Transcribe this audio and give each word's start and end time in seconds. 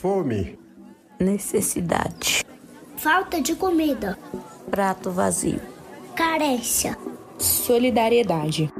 Fome. 0.00 0.58
Necessidade. 1.18 2.42
Falta 2.96 3.38
de 3.38 3.54
comida. 3.54 4.18
Prato 4.70 5.10
vazio. 5.10 5.60
Carência. 6.16 6.96
Solidariedade. 7.36 8.72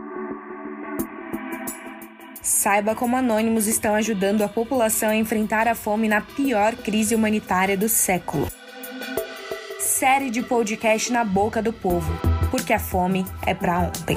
Saiba 2.41 2.95
como 2.95 3.19
anônimos 3.19 3.67
estão 3.67 3.95
ajudando 3.95 4.41
a 4.41 4.49
população 4.49 5.11
a 5.11 5.17
enfrentar 5.17 5.69
a 5.69 5.75
fome 5.75 6.09
na 6.09 6.23
pior 6.23 6.75
crise 6.75 7.15
humanitária 7.15 7.77
do 7.77 7.87
século. 7.87 8.49
Série 9.79 10.31
de 10.31 10.43
podcast 10.43 11.13
na 11.13 11.23
boca 11.23 11.61
do 11.61 11.71
povo, 11.71 12.11
porque 12.51 12.73
a 12.73 12.79
fome 12.79 13.27
é 13.47 13.53
para 13.53 13.79
ontem. 13.79 14.17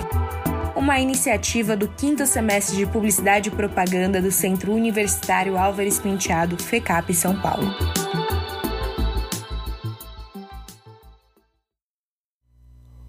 Uma 0.84 1.00
iniciativa 1.00 1.78
do 1.78 1.88
quinto 1.88 2.28
semestre 2.28 2.76
de 2.76 2.86
Publicidade 2.86 3.48
e 3.48 3.52
Propaganda 3.54 4.22
do 4.22 4.30
Centro 4.30 4.74
Universitário 4.74 5.58
Álvares 5.58 5.98
Penteado, 5.98 6.62
FECAP 6.62 7.14
São 7.14 7.40
Paulo. 7.40 7.74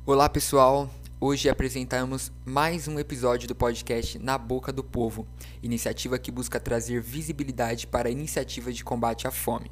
Olá 0.06 0.28
pessoal, 0.28 0.88
hoje 1.20 1.48
apresentamos 1.48 2.30
mais 2.44 2.86
um 2.86 2.96
episódio 2.96 3.48
do 3.48 3.56
podcast 3.56 4.20
Na 4.20 4.38
Boca 4.38 4.72
do 4.72 4.84
Povo, 4.84 5.26
iniciativa 5.60 6.16
que 6.16 6.30
busca 6.30 6.60
trazer 6.60 7.00
visibilidade 7.00 7.88
para 7.88 8.08
a 8.08 8.12
iniciativa 8.12 8.72
de 8.72 8.84
combate 8.84 9.26
à 9.26 9.32
fome. 9.32 9.68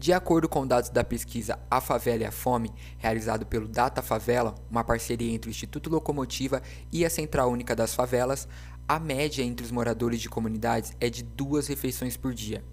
De 0.00 0.14
acordo 0.14 0.48
com 0.48 0.66
dados 0.66 0.88
da 0.88 1.04
pesquisa 1.04 1.58
A 1.70 1.78
Favela 1.78 2.22
e 2.22 2.24
a 2.24 2.32
Fome, 2.32 2.72
realizado 2.96 3.44
pelo 3.44 3.68
Data 3.68 4.00
Favela, 4.00 4.54
uma 4.70 4.82
parceria 4.82 5.30
entre 5.30 5.50
o 5.50 5.52
Instituto 5.52 5.90
Locomotiva 5.90 6.62
e 6.90 7.04
a 7.04 7.10
Central 7.10 7.50
Única 7.50 7.76
das 7.76 7.94
Favelas, 7.94 8.48
a 8.88 8.98
média 8.98 9.42
entre 9.42 9.62
os 9.62 9.70
moradores 9.70 10.18
de 10.18 10.30
comunidades 10.30 10.94
é 10.98 11.10
de 11.10 11.22
duas 11.22 11.66
refeições 11.66 12.16
por 12.16 12.32
dia. 12.32 12.64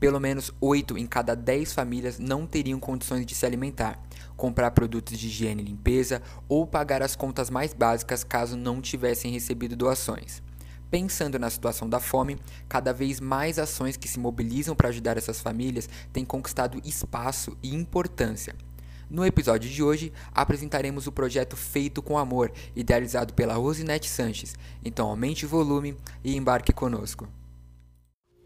Pelo 0.00 0.18
menos 0.18 0.50
8 0.58 0.96
em 0.96 1.06
cada 1.06 1.34
10 1.34 1.74
famílias 1.74 2.18
não 2.18 2.46
teriam 2.46 2.80
condições 2.80 3.26
de 3.26 3.34
se 3.34 3.44
alimentar, 3.44 4.02
comprar 4.34 4.70
produtos 4.70 5.18
de 5.18 5.26
higiene 5.26 5.60
e 5.60 5.66
limpeza 5.66 6.22
ou 6.48 6.66
pagar 6.66 7.02
as 7.02 7.14
contas 7.14 7.50
mais 7.50 7.74
básicas 7.74 8.24
caso 8.24 8.56
não 8.56 8.80
tivessem 8.80 9.30
recebido 9.30 9.76
doações. 9.76 10.42
Pensando 10.94 11.40
na 11.40 11.50
situação 11.50 11.88
da 11.88 11.98
fome, 11.98 12.38
cada 12.68 12.92
vez 12.92 13.18
mais 13.18 13.58
ações 13.58 13.96
que 13.96 14.06
se 14.06 14.16
mobilizam 14.16 14.76
para 14.76 14.90
ajudar 14.90 15.16
essas 15.16 15.40
famílias 15.40 15.88
têm 16.12 16.24
conquistado 16.24 16.80
espaço 16.84 17.58
e 17.64 17.74
importância. 17.74 18.54
No 19.10 19.26
episódio 19.26 19.68
de 19.68 19.82
hoje, 19.82 20.12
apresentaremos 20.32 21.08
o 21.08 21.12
projeto 21.12 21.56
Feito 21.56 22.00
com 22.00 22.16
Amor, 22.16 22.52
idealizado 22.76 23.34
pela 23.34 23.54
Rosinete 23.54 24.08
Sanches. 24.08 24.54
Então 24.84 25.08
aumente 25.08 25.44
o 25.44 25.48
volume 25.48 25.96
e 26.22 26.36
embarque 26.36 26.72
conosco. 26.72 27.26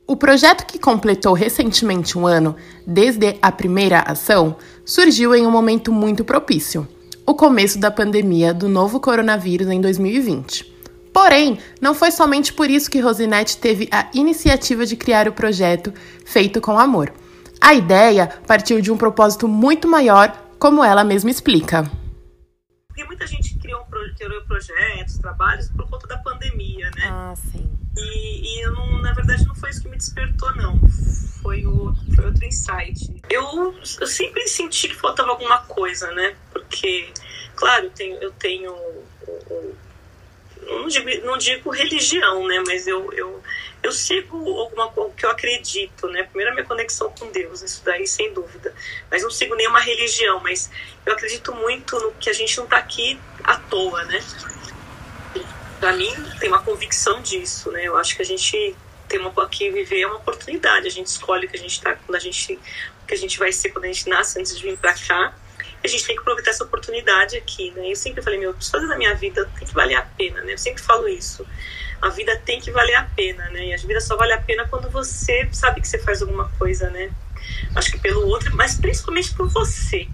O 0.07 0.17
projeto 0.17 0.65
que 0.65 0.79
completou 0.79 1.35
recentemente 1.35 2.17
um 2.17 2.27
ano, 2.27 2.57
desde 2.87 3.37
a 3.43 3.53
primeira 3.53 4.01
ação, 4.01 4.57
surgiu 4.87 5.35
em 5.35 5.47
um 5.47 5.51
momento 5.51 5.93
muito 5.93 6.25
propício 6.25 6.89
o 7.27 7.35
começo 7.35 7.79
da 7.79 7.91
pandemia 7.91 8.55
do 8.55 8.71
novo 8.71 8.99
coronavírus 8.99 9.69
em 9.69 9.83
2020. 9.83 10.78
Porém, 11.19 11.59
não 11.81 11.97
foi 11.97 12.13
somente 12.13 12.53
por 12.53 12.71
isso 12.71 12.89
que 12.89 13.01
Rosinete 13.01 13.57
teve 13.57 13.89
a 13.91 14.09
iniciativa 14.15 14.87
de 14.87 14.95
criar 14.95 15.27
o 15.27 15.33
projeto 15.33 15.93
Feito 16.25 16.61
com 16.61 16.79
Amor. 16.79 17.13
A 17.61 17.75
ideia 17.75 18.29
partiu 18.47 18.81
de 18.81 18.93
um 18.93 18.97
propósito 18.97 19.49
muito 19.49 19.89
maior, 19.89 20.31
como 20.61 20.85
ela 20.85 21.03
mesma 21.03 21.29
explica. 21.29 21.91
Porque 22.87 23.03
muita 23.03 23.27
gente 23.27 23.59
criou, 23.59 23.85
criou 24.17 24.43
projetos, 24.43 25.19
trabalhos 25.19 25.69
por 25.71 25.91
conta 25.91 26.07
da 26.07 26.19
pandemia, 26.19 26.89
né? 26.97 27.09
Ah, 27.11 27.35
sim. 27.35 27.69
E, 27.97 28.55
e 28.55 28.65
eu 28.65 28.73
não, 28.75 29.03
na 29.03 29.13
verdade 29.13 29.45
não 29.45 29.57
foi 29.57 29.71
isso 29.71 29.83
que 29.83 29.89
me 29.89 29.97
despertou, 29.97 30.55
não. 30.55 30.79
Foi, 31.43 31.67
o, 31.67 31.93
foi 32.15 32.27
outro 32.27 32.45
insight. 32.45 33.21
Eu, 33.29 33.75
eu 34.01 34.07
sempre 34.07 34.47
senti 34.47 34.89
que 34.89 34.95
faltava 34.95 35.31
alguma 35.31 35.59
coisa, 35.63 36.13
né? 36.13 36.37
Porque, 36.53 37.13
claro, 37.57 37.87
eu 37.87 37.91
tenho, 37.91 38.17
eu 38.19 38.31
tenho 38.31 38.73
não 40.69 40.87
digo, 40.87 41.27
não 41.27 41.39
digo 41.39 41.71
religião, 41.71 42.47
né? 42.47 42.63
Mas 42.67 42.87
eu, 42.87 43.13
eu, 43.13 43.43
eu 43.83 43.93
sigo 43.93 44.37
alguma 44.59 44.89
coisa 44.91 45.15
que 45.15 45.25
eu 45.25 45.31
acredito, 45.31 46.09
né? 46.09 46.25
Primeiro 46.25 46.53
a 46.53 46.55
minha 46.55 46.67
conexão 46.67 47.13
com 47.19 47.31
Deus, 47.31 47.63
isso 47.63 47.83
daí 47.85 48.07
sem 48.07 48.33
dúvida. 48.33 48.75
Mas 49.11 49.23
não 49.23 49.31
sigo 49.31 49.55
nenhuma 49.55 49.81
religião, 49.81 50.41
mas 50.41 50.71
eu 51.07 51.13
acredito 51.13 51.55
muito 51.55 51.99
no 51.99 52.13
que 52.13 52.29
a 52.29 52.33
gente 52.33 52.57
não 52.57 52.65
está 52.65 52.77
aqui 52.79 53.19
à 53.45 53.57
toa, 53.57 54.05
né? 54.05 54.21
para 55.79 55.93
mim 55.93 56.13
tem 56.41 56.49
uma 56.49 56.63
convicção 56.63 57.23
disso, 57.23 57.71
né? 57.71 57.85
Eu 57.85 57.97
acho 57.97 58.17
que 58.17 58.23
a 58.23 58.25
gente 58.25 58.77
tem 59.09 59.19
uma 59.19 59.33
aqui 59.43 59.71
viver 59.71 60.01
é 60.01 60.07
uma 60.07 60.17
oportunidade. 60.17 60.87
A 60.87 60.91
gente 60.91 61.07
escolhe 61.07 61.47
o 61.47 61.49
que 61.49 61.57
a 61.57 61.61
gente 61.61 61.81
tá 61.81 61.95
quando 61.95 62.17
a 62.17 62.19
gente 62.19 62.55
o 63.03 63.07
que 63.07 63.15
a 63.15 63.17
gente 63.17 63.39
vai 63.39 63.53
ser 63.53 63.71
quando 63.71 63.85
a 63.85 63.89
gente 63.89 64.09
nasce 64.09 64.39
antes 64.39 64.57
de 64.57 64.63
vir 64.63 64.77
para 64.77 64.95
cá. 64.95 65.35
A 65.83 65.89
gente 65.89 66.05
tem 66.05 66.15
que 66.15 66.21
aproveitar 66.21 66.51
essa 66.51 66.65
oportunidade 66.65 67.37
aqui, 67.37 67.71
né? 67.73 67.91
Eu 67.91 67.97
sempre 67.97 68.23
falei, 68.23 68.39
meu, 68.39 68.53
preciso 68.53 68.73
fazer 68.73 68.89
da 68.89 68.97
minha 68.97 69.15
vida 69.15 69.49
tem 69.59 69.67
que 69.67 69.75
valer 69.75 69.97
a 69.97 70.03
pena, 70.03 70.41
né? 70.43 70.55
Eu 70.55 70.59
sempre 70.59 70.83
falo 70.83 71.09
isso. 71.09 71.47
A 72.01 72.09
vida 72.11 72.37
tem 72.45 72.61
que 72.61 72.71
valer 72.71 72.95
a 72.95 73.05
pena, 73.05 73.49
né? 73.51 73.67
E 73.69 73.75
a 73.75 73.77
vida 73.77 74.01
só 74.01 74.17
vale 74.17 74.33
a 74.33 74.41
pena 74.41 74.67
quando 74.69 74.91
você 74.91 75.49
sabe 75.53 75.81
que 75.81 75.89
você 75.89 75.99
faz 75.99 76.21
alguma 76.23 76.51
coisa, 76.59 76.91
né? 76.91 77.11
Acho 77.75 77.93
que 77.93 77.99
pelo 77.99 78.27
outro, 78.27 78.55
mas 78.57 78.77
principalmente 78.77 79.35
por 79.35 79.49
você. 79.49 80.09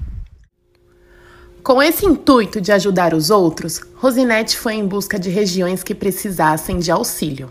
Com 1.63 1.83
esse 1.83 2.05
intuito 2.05 2.61
de 2.61 2.73
ajudar 2.73 3.15
os 3.15 3.31
outros, 3.31 3.81
Rosinete 3.97 4.59
foi 4.59 4.75
em 4.75 4.87
busca 4.87 5.19
de 5.19 5.31
regiões 5.31 5.83
que 5.83 5.95
precisassem 5.95 6.79
de 6.79 6.91
auxílio. 6.91 7.51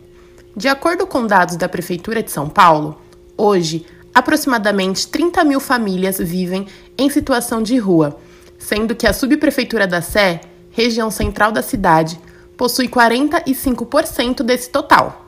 De 0.56 0.68
acordo 0.68 1.07
com 1.07 1.25
dados 1.25 1.56
da 1.56 1.68
Prefeitura 1.68 2.22
de 2.22 2.29
São 2.29 2.47
Paulo, 2.47 3.02
hoje, 3.35 3.88
aproximadamente 4.13 5.07
30 5.07 5.44
mil 5.44 5.59
famílias 5.59 6.19
vivem 6.19 6.68
em 6.97 7.09
situação 7.09 7.62
de 7.62 7.78
rua, 7.78 8.19
sendo 8.57 8.96
que 8.96 9.07
a 9.07 9.13
Subprefeitura 9.13 9.88
da 9.88 10.01
Sé, 10.01 10.41
região 10.72 11.09
central 11.09 11.51
da 11.51 11.62
cidade, 11.62 12.19
possui 12.57 12.88
45% 12.88 14.44
desse 14.44 14.69
total. 14.69 15.25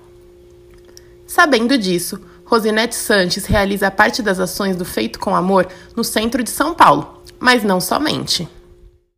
Sabendo 1.26 1.78
disso, 1.78 2.22
Rosinete 2.46 2.96
Sanches 2.96 3.46
realiza 3.46 3.90
parte 3.90 4.22
das 4.22 4.40
ações 4.40 4.76
do 4.76 4.86
Feito 4.86 5.20
com 5.20 5.36
Amor 5.36 5.68
no 5.96 6.04
centro 6.04 6.44
de 6.44 6.50
São 6.50 6.76
Paulo, 6.76 7.24
mas 7.40 7.64
não 7.64 7.82
somente. 7.82 8.48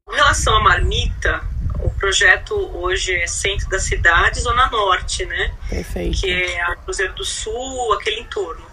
Com 0.06 0.14
relação 0.14 0.56
à 0.56 0.64
marmita, 0.64 1.44
o 1.84 1.90
projeto 1.90 2.56
hoje 2.74 3.14
é 3.14 3.28
centro 3.28 3.70
da 3.70 3.80
cidade, 3.80 4.40
zona 4.40 4.70
norte, 4.70 5.26
né? 5.26 5.54
Perfeito. 5.70 6.22
Que 6.22 6.32
é 6.32 6.62
a 6.64 6.76
Cruzeiro 6.78 7.14
do 7.14 7.26
Sul, 7.26 7.94
aquele 7.94 8.22
entorno. 8.22 8.66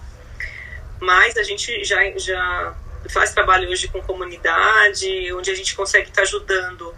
Mas 1.05 1.37
a 1.37 1.43
gente 1.43 1.85
já, 1.85 1.99
já 2.17 2.75
faz 3.11 3.33
trabalho 3.33 3.69
hoje 3.69 3.89
com 3.89 4.01
comunidade, 4.01 5.33
onde 5.35 5.51
a 5.51 5.55
gente 5.55 5.75
consegue 5.75 6.09
estar 6.09 6.23
ajudando 6.23 6.95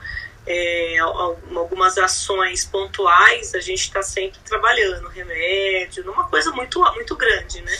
é, 0.46 0.98
algumas 0.98 1.98
ações 1.98 2.64
pontuais, 2.64 3.54
a 3.54 3.60
gente 3.60 3.80
está 3.80 4.00
sempre 4.00 4.38
trabalhando, 4.44 5.08
remédio, 5.08 6.04
numa 6.04 6.28
coisa 6.28 6.52
muito, 6.52 6.80
muito 6.94 7.16
grande, 7.16 7.60
né? 7.62 7.76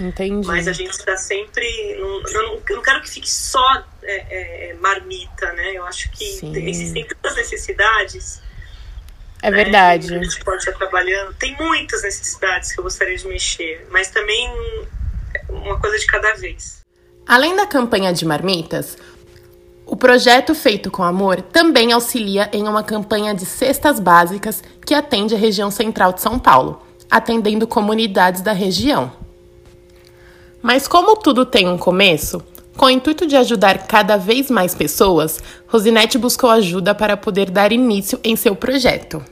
Entendi. 0.00 0.46
Mas 0.46 0.66
a 0.66 0.72
gente 0.72 0.90
está 0.90 1.16
sempre. 1.16 1.96
Não, 1.98 2.22
eu, 2.22 2.42
não, 2.42 2.62
eu 2.68 2.76
não 2.76 2.82
quero 2.82 3.00
que 3.02 3.10
fique 3.10 3.30
só 3.30 3.84
é, 4.02 4.70
é, 4.70 4.74
marmita, 4.74 5.52
né? 5.52 5.72
Eu 5.74 5.84
acho 5.86 6.10
que 6.10 6.24
Sim. 6.24 6.56
existem 6.68 7.06
tantas 7.06 7.36
necessidades. 7.36 8.42
É 9.40 9.50
né, 9.50 9.56
verdade. 9.56 10.14
a 10.14 10.22
gente 10.22 10.44
pode 10.44 10.58
estar 10.58 10.72
trabalhando. 10.72 11.34
Tem 11.34 11.56
muitas 11.56 12.02
necessidades 12.02 12.72
que 12.72 12.80
eu 12.80 12.84
gostaria 12.84 13.16
de 13.16 13.26
mexer, 13.28 13.86
mas 13.90 14.10
também 14.10 14.50
uma 15.62 15.78
coisa 15.78 15.98
de 15.98 16.06
cada 16.06 16.34
vez. 16.34 16.82
Além 17.26 17.54
da 17.54 17.66
campanha 17.66 18.12
de 18.12 18.24
marmitas, 18.24 18.96
o 19.84 19.96
projeto 19.96 20.54
Feito 20.54 20.90
com 20.90 21.02
Amor 21.02 21.40
também 21.40 21.92
auxilia 21.92 22.48
em 22.52 22.68
uma 22.68 22.82
campanha 22.82 23.34
de 23.34 23.46
cestas 23.46 23.98
básicas 23.98 24.62
que 24.84 24.94
atende 24.94 25.34
a 25.34 25.38
região 25.38 25.70
central 25.70 26.12
de 26.12 26.20
São 26.20 26.38
Paulo, 26.38 26.82
atendendo 27.10 27.66
comunidades 27.66 28.42
da 28.42 28.52
região. 28.52 29.10
Mas 30.62 30.86
como 30.86 31.16
tudo 31.16 31.46
tem 31.46 31.68
um 31.68 31.78
começo, 31.78 32.42
com 32.76 32.86
o 32.86 32.90
intuito 32.90 33.26
de 33.26 33.34
ajudar 33.34 33.86
cada 33.86 34.16
vez 34.16 34.50
mais 34.50 34.74
pessoas, 34.74 35.40
Rosinete 35.66 36.18
buscou 36.18 36.50
ajuda 36.50 36.94
para 36.94 37.16
poder 37.16 37.50
dar 37.50 37.72
início 37.72 38.20
em 38.22 38.36
seu 38.36 38.54
projeto. 38.54 39.24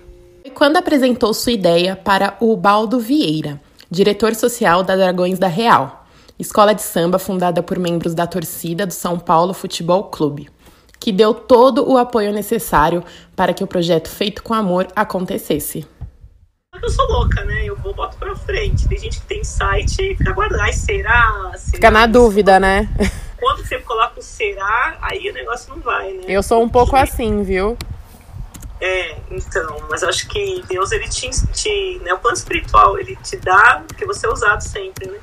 E 0.45 0.51
quando 0.51 0.79
apresentou 0.79 1.35
sua 1.35 1.53
ideia 1.53 1.95
para 1.95 2.37
o 2.41 2.57
Baldo 2.57 2.99
Vieira, 2.99 3.61
diretor 3.91 4.35
social 4.35 4.83
da 4.83 4.97
Dragões 4.97 5.39
da 5.39 5.49
Real, 5.49 6.06
escola 6.39 6.75
de 6.75 6.83
samba 6.83 7.19
fundada 7.19 7.63
por 7.63 7.79
membros 7.79 8.15
da 8.15 8.27
torcida 8.27 8.87
do 8.87 8.93
São 8.93 9.19
Paulo 9.19 9.55
Futebol 9.55 10.05
Clube, 10.05 10.51
que 10.99 11.13
deu 11.13 11.33
todo 11.33 11.91
o 11.91 11.97
apoio 11.97 12.33
necessário 12.33 13.03
para 13.35 13.55
que 13.55 13.65
o 13.65 13.67
projeto 13.67 14.09
Feito 14.09 14.43
com 14.43 14.55
Amor 14.55 14.89
acontecesse. 14.95 15.87
Eu 16.83 16.91
sou 16.91 17.07
louca, 17.07 17.43
né? 17.45 17.65
Eu 17.65 17.77
vou 17.77 17.95
boto 17.95 18.19
pra 18.19 18.35
frente. 18.37 18.87
Tem 18.87 18.99
gente 18.99 19.21
que 19.21 19.27
tem 19.27 19.43
site 19.43 20.13
e 20.13 20.17
fica 20.17 20.33
guardando. 20.33 20.61
será? 20.73 21.53
será? 21.57 21.59
Fica 21.59 21.91
na 21.91 22.07
dúvida, 22.07 22.61
né? 22.61 22.89
Quando 23.41 23.67
você 23.67 23.79
coloca 23.79 24.21
o 24.21 24.23
será, 24.23 24.99
aí 25.01 25.31
o 25.31 25.33
negócio 25.33 25.75
não 25.75 25.81
vai, 25.81 26.13
né? 26.13 26.25
Eu 26.29 26.43
sou 26.43 26.63
um 26.63 26.69
pouco 26.69 26.95
assim, 26.97 27.43
viu? 27.43 27.77
É, 28.81 29.17
então, 29.31 29.79
mas 29.89 30.03
acho 30.03 30.29
que 30.29 30.63
Deus, 30.69 30.93
ele 30.93 31.09
te, 31.09 31.31
te 31.53 31.99
né, 32.05 32.13
o 32.13 32.19
plano 32.19 32.37
espiritual, 32.37 32.99
ele 32.99 33.17
te 33.17 33.37
dá 33.37 33.83
porque 33.89 34.05
você 34.05 34.27
é 34.27 34.31
usado 34.31 34.61
sempre, 34.61 35.09
né? 35.09 35.19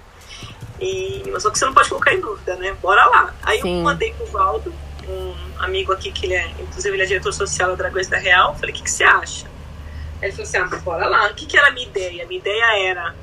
E, 0.84 1.24
só 1.40 1.50
que 1.50 1.58
você 1.58 1.66
não 1.66 1.74
pode 1.74 1.88
colocar 1.88 2.14
em 2.14 2.20
dúvida, 2.20 2.56
né? 2.58 2.76
Bora 2.82 3.06
lá. 3.06 3.34
Aí 3.42 3.62
Sim. 3.62 3.78
eu 3.78 3.84
mandei 3.84 4.14
pro 4.14 4.26
Valdo, 4.26 4.74
um 5.08 5.34
amigo 5.60 5.94
aqui 5.94 6.12
que 6.12 6.26
ele 6.26 6.34
é, 6.34 6.48
inclusive 6.60 6.96
ele 6.96 7.04
é 7.04 7.06
diretor 7.06 7.32
social 7.32 7.70
da 7.70 7.76
Dragões 7.76 8.08
da 8.08 8.18
Real. 8.18 8.54
Falei, 8.56 8.72
o 8.72 8.74
que, 8.74 8.84
que 8.84 8.92
você 8.92 9.06
acha? 9.06 9.46
Aí 10.22 10.28
ele 10.28 10.32
falou 10.32 10.44
assim: 10.44 10.58
ah, 10.58 10.80
bora 10.82 11.08
lá. 11.08 11.28
O 11.32 11.36
que, 11.36 11.46
que 11.46 11.58
era 11.58 11.68
a 11.68 11.72
minha 11.72 11.88
ideia? 11.88 12.24
A 12.24 12.28
minha 12.28 12.40
ideia 12.40 12.90
era 12.90 13.16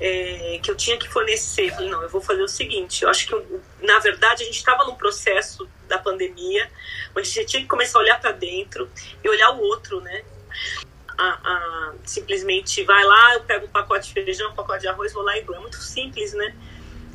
é, 0.00 0.58
que 0.62 0.70
eu 0.70 0.74
tinha 0.74 0.96
que 0.96 1.08
fornecer. 1.08 1.68
Eu 1.68 1.74
falei, 1.74 1.90
não, 1.90 2.02
eu 2.02 2.08
vou 2.08 2.20
fazer 2.20 2.42
o 2.42 2.48
seguinte: 2.48 3.04
eu 3.04 3.10
acho 3.10 3.26
que, 3.26 3.34
eu- 3.34 3.60
na 3.82 3.98
verdade, 3.98 4.42
a 4.42 4.46
gente 4.46 4.56
estava 4.56 4.84
num 4.84 4.94
processo 4.94 5.68
da 5.88 5.98
pandemia 5.98 6.70
onde 7.14 7.28
a 7.28 7.30
gente 7.30 7.46
tinha 7.46 7.62
que 7.62 7.68
começar 7.68 7.98
a 7.98 8.02
olhar 8.02 8.20
para 8.20 8.32
dentro 8.32 8.88
e 9.22 9.28
olhar 9.28 9.50
o 9.50 9.60
outro, 9.60 10.00
né? 10.00 10.22
A, 11.18 11.38
a- 11.44 11.92
simplesmente 12.04 12.82
vai 12.84 13.04
lá, 13.04 13.34
eu 13.34 13.40
pego 13.44 13.66
um 13.66 13.68
pacote 13.68 14.08
de 14.08 14.14
feijão, 14.14 14.50
um 14.50 14.54
pacote 14.54 14.80
de 14.80 14.88
arroz, 14.88 15.12
vou 15.12 15.22
lá 15.22 15.36
e 15.38 15.42
dou. 15.42 15.54
É 15.54 15.58
muito 15.60 15.76
simples, 15.76 16.32
né? 16.32 16.54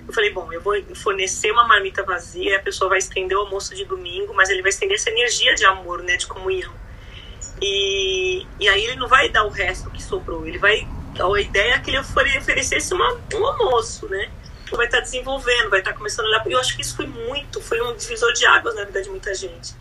Eu 0.07 0.13
falei, 0.13 0.31
bom, 0.31 0.51
eu 0.53 0.61
vou 0.61 0.73
fornecer 0.95 1.51
uma 1.51 1.67
marmita 1.67 2.01
vazia, 2.03 2.57
a 2.57 2.61
pessoa 2.61 2.87
vai 2.89 2.97
estender 2.99 3.37
o 3.37 3.41
almoço 3.41 3.75
de 3.75 3.83
domingo, 3.83 4.33
mas 4.33 4.49
ele 4.49 4.61
vai 4.61 4.69
estender 4.69 4.95
essa 4.95 5.09
energia 5.09 5.53
de 5.55 5.65
amor, 5.65 6.01
né, 6.01 6.15
de 6.15 6.25
comunhão. 6.27 6.73
E, 7.61 8.45
e 8.59 8.69
aí 8.69 8.85
ele 8.85 8.95
não 8.95 9.07
vai 9.07 9.29
dar 9.29 9.43
o 9.43 9.49
resto 9.49 9.89
que 9.89 10.01
sobrou, 10.01 10.47
ele 10.47 10.57
vai. 10.57 10.87
A 11.19 11.41
ideia 11.41 11.73
é 11.73 11.79
que 11.79 11.89
ele 11.89 11.99
ofere- 11.99 12.37
oferecesse 12.37 12.93
uma, 12.93 13.19
um 13.33 13.45
almoço, 13.45 14.07
né? 14.07 14.29
Vai 14.71 14.85
estar 14.85 14.99
desenvolvendo, 14.99 15.69
vai 15.69 15.79
estar 15.79 15.93
começando 15.93 16.25
a 16.25 16.29
olhar. 16.29 16.43
Eu 16.47 16.59
acho 16.59 16.75
que 16.75 16.81
isso 16.81 16.95
foi 16.95 17.07
muito, 17.07 17.59
foi 17.61 17.81
um 17.81 17.95
divisor 17.95 18.31
de 18.33 18.45
águas 18.45 18.75
na 18.75 18.83
vida 18.83 19.01
de 19.01 19.09
muita 19.09 19.33
gente. 19.33 19.73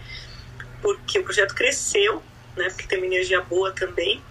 Porque 0.80 1.18
o 1.18 1.24
projeto 1.24 1.54
cresceu, 1.54 2.22
né? 2.56 2.68
Porque 2.68 2.86
tem 2.86 2.98
uma 2.98 3.06
energia 3.06 3.40
boa 3.40 3.72
também. 3.72 4.22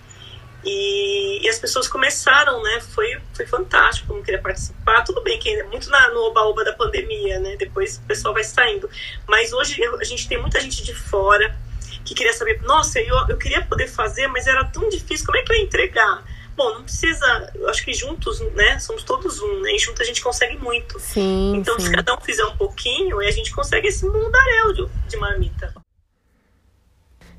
E, 0.64 1.46
e 1.46 1.50
as 1.50 1.60
pessoas 1.60 1.88
começaram, 1.88 2.62
né? 2.64 2.82
Foi, 2.82 3.18
foi 3.34 3.46
fantástico, 3.46 4.14
não 4.14 4.24
queria 4.24 4.42
participar. 4.42 5.04
Tudo 5.04 5.22
bem 5.22 5.38
que 5.40 5.50
é 5.50 5.64
muito 5.64 5.90
na, 5.90 6.10
no 6.10 6.22
oba-oba 6.22 6.64
da 6.64 6.74
pandemia, 6.74 7.40
né? 7.40 7.56
Depois 7.56 7.98
o 7.98 8.02
pessoal 8.08 8.34
vai 8.34 8.44
saindo. 8.44 8.90
Mas 9.28 9.54
hoje 9.54 9.80
a 9.84 10.04
gente 10.04 10.28
tem 10.28 10.42
muita 10.42 10.60
gente 10.60 10.84
de 10.84 10.96
fora 10.96 11.56
que 12.04 12.14
queria 12.14 12.34
saber, 12.34 12.62
nossa, 12.64 13.00
eu, 13.00 13.16
eu 13.30 13.38
queria 13.38 13.64
poder 13.64 13.88
fazer, 13.88 14.28
mas 14.28 14.48
era 14.48 14.64
tão 14.66 14.88
difícil, 14.90 15.26
como 15.26 15.38
é 15.38 15.42
que 15.42 15.52
eu 15.52 15.58
ia 15.58 15.64
entregar? 15.64 16.24
Bom, 16.56 16.74
não 16.76 16.84
precisa, 16.84 17.52
eu 17.54 17.68
acho 17.68 17.84
que 17.84 17.94
juntos, 17.94 18.40
né? 18.54 18.80
Somos 18.80 19.04
todos 19.04 19.42
um, 19.42 19.62
né? 19.62 19.76
E 19.76 19.80
juntos 19.80 20.02
a 20.02 20.06
gente 20.06 20.22
consegue 20.22 20.58
muito. 20.58 20.98
Sim, 21.00 21.58
Então, 21.58 21.78
sim. 21.78 21.88
se 21.88 21.92
cada 21.92 22.16
um 22.16 22.22
fizer 22.22 22.46
um 22.46 22.56
pouquinho, 22.56 23.20
a 23.20 23.32
gente 23.32 23.52
consegue 23.54 23.88
esse 23.88 24.06
mundaréu 24.06 24.74
de, 24.74 24.88
de 25.10 25.18
marmita. 25.18 25.74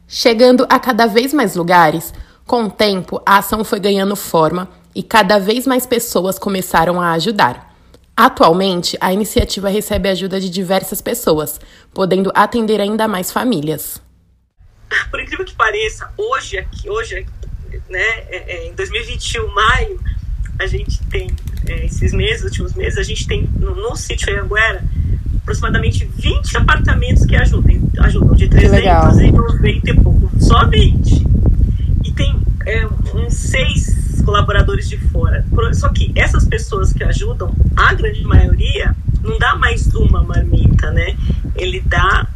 Chegando 0.08 0.64
a 0.70 0.78
cada 0.78 1.06
vez 1.06 1.32
mais 1.34 1.56
lugares, 1.56 2.14
com 2.46 2.64
o 2.64 2.70
tempo 2.70 3.20
a 3.26 3.38
ação 3.38 3.64
foi 3.64 3.80
ganhando 3.80 4.14
forma 4.14 4.68
e 4.94 5.02
cada 5.02 5.38
vez 5.38 5.66
mais 5.66 5.84
pessoas 5.84 6.38
começaram 6.38 7.00
a 7.00 7.12
ajudar. 7.12 7.74
Atualmente, 8.16 8.96
a 9.00 9.12
iniciativa 9.12 9.68
recebe 9.68 10.08
ajuda 10.08 10.40
de 10.40 10.48
diversas 10.48 11.02
pessoas, 11.02 11.60
podendo 11.92 12.30
atender 12.34 12.80
ainda 12.80 13.08
mais 13.08 13.32
famílias. 13.32 14.00
por 15.10 15.20
incrível 15.20 15.44
que 15.44 15.54
pareça, 15.54 16.08
hoje, 16.16 16.56
aqui, 16.56 16.88
hoje 16.88 17.26
né, 17.88 18.00
é- 18.28 18.44
é, 18.56 18.68
em 18.68 18.74
2021, 18.74 19.52
maio, 19.52 20.00
a 20.58 20.66
gente 20.66 21.04
tem, 21.10 21.28
é, 21.68 21.84
esses 21.84 22.14
meses, 22.14 22.44
últimos 22.44 22.74
meses, 22.74 22.96
a 22.96 23.02
gente 23.02 23.26
tem 23.26 23.42
no, 23.58 23.74
no 23.74 23.96
sítio 23.96 24.32
Anhanguera 24.32 24.84
aproximadamente 25.46 26.04
20 26.04 26.56
apartamentos 26.56 27.24
que 27.24 27.36
ajudam, 27.36 27.88
ajudam 28.00 28.34
de 28.34 28.46
legal. 28.48 29.12
390 29.12 29.90
e 29.90 29.94
pouco, 29.94 30.30
só 30.40 30.66
20. 30.66 31.24
E 32.04 32.12
tem 32.12 32.36
é, 32.66 32.84
uns 33.14 33.32
seis 33.32 34.22
colaboradores 34.24 34.88
de 34.88 34.98
fora. 34.98 35.46
Só 35.72 35.88
que 35.90 36.10
essas 36.16 36.44
pessoas 36.44 36.92
que 36.92 37.04
ajudam, 37.04 37.54
a 37.76 37.94
grande 37.94 38.24
maioria, 38.24 38.94
não 39.22 39.38
dá 39.38 39.54
mais 39.54 39.86
uma 39.94 40.20
marmita, 40.24 40.90
né? 40.90 41.16
Ele 41.54 41.80
dá 41.80 42.26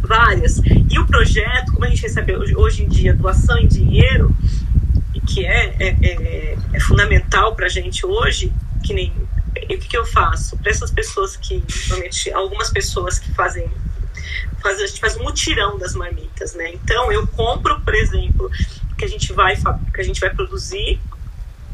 várias. 0.00 0.62
E 0.90 0.98
o 0.98 1.06
projeto, 1.06 1.72
como 1.74 1.84
a 1.84 1.88
gente 1.90 2.02
recebe 2.02 2.34
hoje, 2.34 2.56
hoje 2.56 2.84
em 2.84 2.88
dia 2.88 3.12
doação 3.12 3.58
em 3.58 3.66
dinheiro, 3.66 4.34
que 5.26 5.44
é, 5.44 5.74
é, 5.78 5.96
é, 6.00 6.58
é 6.72 6.80
fundamental 6.80 7.54
para 7.54 7.66
a 7.66 7.68
gente 7.68 8.06
hoje, 8.06 8.50
que 8.82 8.94
nem 8.94 9.12
e 9.70 9.76
o 9.76 9.78
que, 9.78 9.88
que 9.88 9.96
eu 9.96 10.04
faço 10.04 10.56
para 10.58 10.70
essas 10.70 10.90
pessoas 10.90 11.36
que 11.36 11.62
algumas 12.34 12.70
pessoas 12.70 13.18
que 13.18 13.32
fazem 13.32 13.70
faz, 14.60 14.80
a 14.80 14.86
gente 14.86 15.00
faz 15.00 15.16
um 15.16 15.22
mutirão 15.22 15.78
das 15.78 15.94
marmitas, 15.94 16.54
né? 16.54 16.72
Então 16.74 17.10
eu 17.12 17.26
compro, 17.28 17.80
por 17.80 17.94
exemplo, 17.94 18.50
que 18.98 19.04
a 19.04 19.08
gente 19.08 19.32
vai 19.32 19.56
que 19.56 20.00
a 20.00 20.04
gente 20.04 20.20
vai 20.20 20.30
produzir 20.30 21.00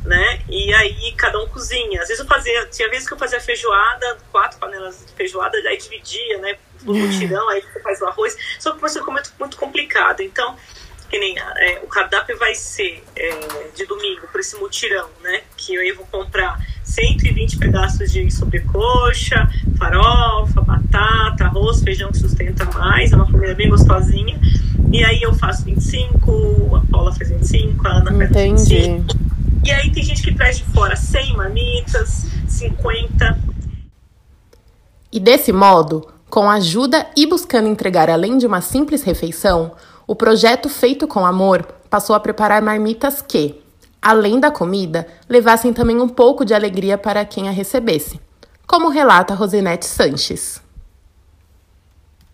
né? 0.07 0.41
E 0.49 0.73
aí 0.73 1.13
cada 1.17 1.43
um 1.43 1.49
cozinha. 1.49 2.01
Às 2.01 2.09
vezes 2.09 2.23
eu 2.23 2.27
fazia, 2.27 2.67
tinha 2.67 2.89
vezes 2.89 3.07
que 3.07 3.15
eu 3.15 3.19
fazia 3.19 3.41
feijoada, 3.41 4.19
quatro 4.31 4.59
panelas 4.59 5.05
de 5.05 5.13
feijoada, 5.13 5.59
aí 5.59 5.77
dividia, 5.77 6.39
né? 6.39 6.57
No 6.83 6.95
mutirão, 6.95 7.49
aí 7.49 7.61
você 7.61 7.81
faz 7.81 8.01
o 8.01 8.07
arroz. 8.07 8.37
Só 8.61 8.73
que 8.73 8.79
começou 8.79 9.01
a 9.01 9.03
ficar 9.03 9.13
muito, 9.13 9.33
muito 9.39 9.57
complicado. 9.57 10.21
Então, 10.21 10.57
que 11.09 11.19
nem 11.19 11.39
é, 11.39 11.81
o 11.83 11.87
cardápio 11.87 12.39
vai 12.39 12.55
ser 12.55 13.03
é, 13.15 13.69
de 13.75 13.87
domingo 13.87 14.27
para 14.31 14.41
esse 14.41 14.57
mutirão, 14.57 15.09
né? 15.23 15.43
Que 15.57 15.75
eu 15.75 15.97
vou 15.97 16.07
comprar 16.07 16.59
120 16.85 17.59
pedaços 17.59 18.13
de 18.13 18.31
sobrecoxa, 18.31 19.49
farofa, 19.79 20.61
batata, 20.61 21.45
arroz, 21.45 21.83
feijão 21.83 22.11
que 22.11 22.19
sustenta 22.19 22.65
mais, 22.67 23.13
é 23.13 23.17
uma 23.17 23.31
comida 23.31 23.55
bem 23.55 23.69
gostosinha. 23.69 24.39
E 24.93 25.05
aí 25.05 25.23
eu 25.23 25.35
faço 25.35 25.65
25, 25.65 26.77
a 26.77 26.91
Paula 26.91 27.13
faz 27.13 27.31
25, 27.31 27.87
a 27.87 27.91
Ana 27.91 28.29
faz 28.29 28.69
25. 28.69 29.27
E 29.65 29.71
aí 29.73 29.91
tem 29.91 30.03
gente 30.03 30.23
que 30.23 30.33
traz 30.33 30.59
de 30.59 30.65
fora 30.65 30.95
100 30.95 31.37
marmitas, 31.37 32.27
50. 32.49 33.39
E 35.13 35.19
desse 35.19 35.53
modo, 35.53 36.07
com 36.31 36.49
ajuda 36.51 37.07
e 37.17 37.27
buscando 37.27 37.69
entregar 37.69 38.09
além 38.09 38.39
de 38.39 38.47
uma 38.47 38.61
simples 38.61 39.03
refeição, 39.03 39.73
o 40.07 40.15
projeto 40.15 40.69
Feito 40.69 41.09
com 41.09 41.27
Amor 41.27 41.65
passou 41.91 42.15
a 42.15 42.21
preparar 42.21 42.63
marmitas 42.63 43.21
que, 43.21 43.61
além 44.01 44.39
da 44.39 44.51
comida, 44.51 45.07
levassem 45.29 45.73
também 45.73 46.01
um 46.01 46.09
pouco 46.09 46.45
de 46.45 46.55
alegria 46.55 46.97
para 46.97 47.25
quem 47.25 47.49
a 47.49 47.51
recebesse, 47.51 48.21
como 48.67 48.89
relata 48.89 49.35
Rosinete 49.35 49.85
Sanches. 49.85 50.63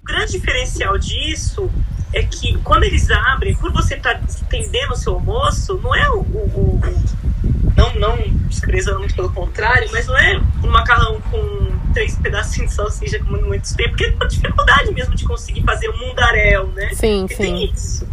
O 0.03 0.05
grande 0.05 0.33
diferencial 0.33 0.99
disso 0.99 1.71
é 2.13 2.23
que 2.23 2.59
quando 2.59 2.85
eles 2.85 3.11
abrem, 3.11 3.55
por 3.55 3.73
você 3.73 3.95
estar 3.95 4.23
estendendo 4.29 4.93
o 4.93 4.97
seu 4.97 5.15
almoço, 5.15 5.79
não 5.83 5.95
é 5.95 6.11
o. 6.11 6.21
o, 6.21 6.81
o 7.45 7.52
não, 7.77 7.95
não 7.95 8.17
desprezando 8.49 8.99
muito 8.99 9.15
pelo 9.15 9.33
contrário, 9.33 9.89
mas 9.93 10.07
não 10.07 10.17
é 10.17 10.41
um 10.63 10.69
macarrão 10.69 11.21
com 11.23 11.73
três 11.93 12.17
pedacinhos 12.17 12.71
de 12.71 12.77
salsicha 12.77 13.19
com 13.19 13.33
muito 13.33 13.77
tempo, 13.77 13.91
porque 13.91 14.05
é 14.07 14.11
uma 14.11 14.27
dificuldade 14.27 14.93
mesmo 14.93 15.15
de 15.15 15.25
conseguir 15.25 15.63
fazer 15.63 15.89
um 15.91 15.97
mundaréu, 15.99 16.69
né? 16.69 16.91
Sim, 16.95 17.27
Porque 17.27 17.35
sim. 17.37 17.43
Tem 17.43 17.73
isso. 17.73 18.09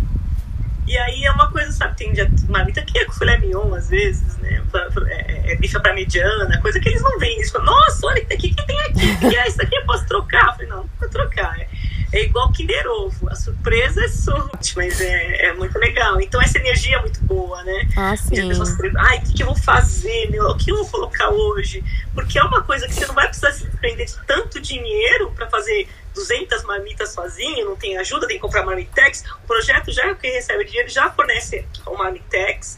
E 0.90 0.98
aí 0.98 1.24
é 1.24 1.32
uma 1.32 1.52
coisa, 1.52 1.72
sabe, 1.72 1.96
tem 1.96 2.12
marmita 2.48 2.82
que 2.82 2.98
é 2.98 3.06
com 3.06 3.14
filé 3.14 3.38
mignon, 3.38 3.76
às 3.76 3.90
vezes, 3.90 4.36
né? 4.38 4.60
É, 5.08 5.52
é, 5.52 5.56
bife 5.56 5.80
pra 5.80 5.94
mediana, 5.94 6.60
coisa 6.62 6.80
que 6.80 6.90
eles 6.90 7.04
não 7.04 7.20
veem. 7.20 7.36
Eles 7.36 7.52
falam, 7.52 7.68
nossa, 7.68 8.08
olha 8.08 8.24
o 8.24 8.26
que, 8.26 8.38
que 8.38 8.66
tem 8.66 8.80
aqui. 8.82 9.18
Que 9.20 9.38
é 9.38 9.48
isso 9.48 9.62
aqui? 9.62 9.76
Eu 9.76 9.86
posso 9.86 10.08
trocar? 10.08 10.48
Eu 10.48 10.54
falei, 10.54 10.68
não, 10.68 10.78
não 10.78 10.90
vou 11.00 11.10
trocar. 11.10 11.60
É, 11.60 11.69
é 12.12 12.24
igual 12.24 12.52
Kinder 12.52 12.86
Ovo. 12.88 13.30
A 13.30 13.36
surpresa 13.36 14.04
é 14.04 14.08
sorte, 14.08 14.76
mas 14.76 15.00
é, 15.02 15.48
é 15.48 15.54
muito 15.54 15.78
legal. 15.78 16.20
Então 16.20 16.42
essa 16.42 16.58
energia 16.58 16.98
é 16.98 17.02
muito 17.02 17.22
boa, 17.24 17.64
né? 17.64 17.88
Ah, 17.96 18.14
E 18.14 18.40
as 18.42 18.48
pessoas 18.48 18.78
ai, 18.98 19.18
o 19.20 19.22
que, 19.24 19.34
que 19.34 19.44
eu 19.44 19.48
vou 19.48 19.56
fazer, 19.56 20.30
meu? 20.32 20.46
O 20.48 20.58
que 20.58 20.72
eu 20.72 20.78
vou 20.78 20.88
colocar 20.88 21.30
hoje? 21.30 21.84
Porque 22.14 22.38
é 22.40 22.44
uma 22.44 22.64
coisa 22.64 22.88
que 22.88 22.94
você 22.94 23.06
não 23.06 23.14
vai 23.16 23.28
precisar 23.28 23.52
se 23.52 23.66
desprender 23.66 24.06
de 24.08 24.16
tanto 24.26 24.60
dinheiro 24.60 25.32
para 25.32 25.48
fazer 25.50 25.88
200 26.16 26.64
marmitas 26.64 27.12
sozinho, 27.14 27.66
não 27.66 27.76
tem 27.76 27.98
ajuda, 27.98 28.28
tem 28.28 28.38
que 28.38 28.42
comprar 28.42 28.64
marmitex. 28.66 29.24
O 29.44 29.48
projeto 29.48 29.92
já 29.92 30.08
é 30.08 30.16
quem 30.16 30.32
recebe 30.32 30.66
dinheiro, 30.66 30.90
já 30.90 31.10
fornece 31.12 31.66
o 31.86 31.96
marmitex, 31.98 32.78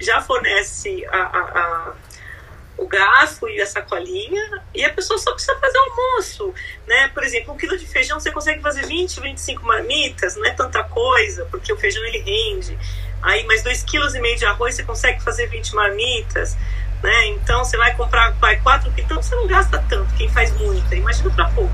já 0.00 0.20
fornece 0.22 1.04
a, 1.06 1.16
a, 1.16 1.40
a- 1.40 1.92
o 2.78 2.86
garfo 2.86 3.48
e 3.48 3.60
a 3.60 3.66
sacolinha, 3.66 4.62
e 4.74 4.84
a 4.84 4.92
pessoa 4.92 5.18
só 5.18 5.32
precisa 5.32 5.58
fazer 5.58 5.76
almoço, 5.78 6.54
né? 6.86 7.08
Por 7.08 7.24
exemplo, 7.24 7.52
um 7.52 7.56
quilo 7.56 7.76
de 7.76 7.84
feijão 7.86 8.18
você 8.20 8.30
consegue 8.30 8.62
fazer 8.62 8.86
20, 8.86 9.20
25 9.20 9.66
marmitas, 9.66 10.36
não 10.36 10.46
é 10.46 10.52
tanta 10.52 10.84
coisa, 10.84 11.44
porque 11.50 11.72
o 11.72 11.76
feijão 11.76 12.04
ele 12.04 12.18
rende. 12.20 12.78
Aí, 13.20 13.44
mais 13.46 13.64
2,5 13.64 13.84
kg 14.12 14.36
de 14.36 14.44
arroz 14.46 14.76
você 14.76 14.84
consegue 14.84 15.20
fazer 15.22 15.48
20 15.48 15.74
marmitas, 15.74 16.56
né? 17.02 17.26
Então, 17.28 17.64
você 17.64 17.76
vai 17.76 17.94
comprar 17.96 18.30
vai, 18.40 18.56
4 18.60 18.90
quilos, 18.92 19.04
então 19.10 19.20
você 19.22 19.34
não 19.34 19.46
gasta 19.48 19.84
tanto, 19.88 20.14
quem 20.14 20.28
faz 20.28 20.52
muita, 20.56 20.94
imagina 20.94 21.30
para 21.30 21.48
pouco. 21.50 21.72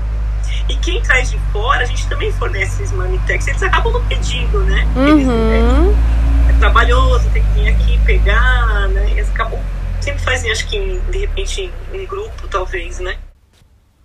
E 0.67 0.75
quem 0.77 0.99
traz 1.03 1.29
de 1.29 1.37
fora, 1.51 1.81
a 1.81 1.85
gente 1.85 2.07
também 2.09 2.31
fornece 2.31 2.81
esses 2.81 2.91
marmitex, 2.91 3.47
eles 3.47 3.61
acabam 3.61 3.93
não 3.93 4.03
pedindo, 4.07 4.59
né? 4.61 4.87
Eles, 4.95 5.27
Uhum. 5.27 5.95
é, 6.49 6.51
é 6.55 6.59
trabalhoso, 6.59 7.29
tem 7.29 7.43
que 7.43 7.49
vir 7.51 7.67
aqui 7.69 7.99
pegar, 8.05 8.87
né? 8.89 9.07
Eles 9.11 9.29
acabam, 9.29 9.59
sempre 10.05 10.23
fazem, 10.23 10.51
acho 10.51 10.67
que 10.67 10.77
em- 10.77 10.99
de 11.11 11.17
repente 11.17 11.71
em, 11.93 12.05
grupo, 12.05 12.47
talvez, 12.47 12.99
né? 12.99 13.17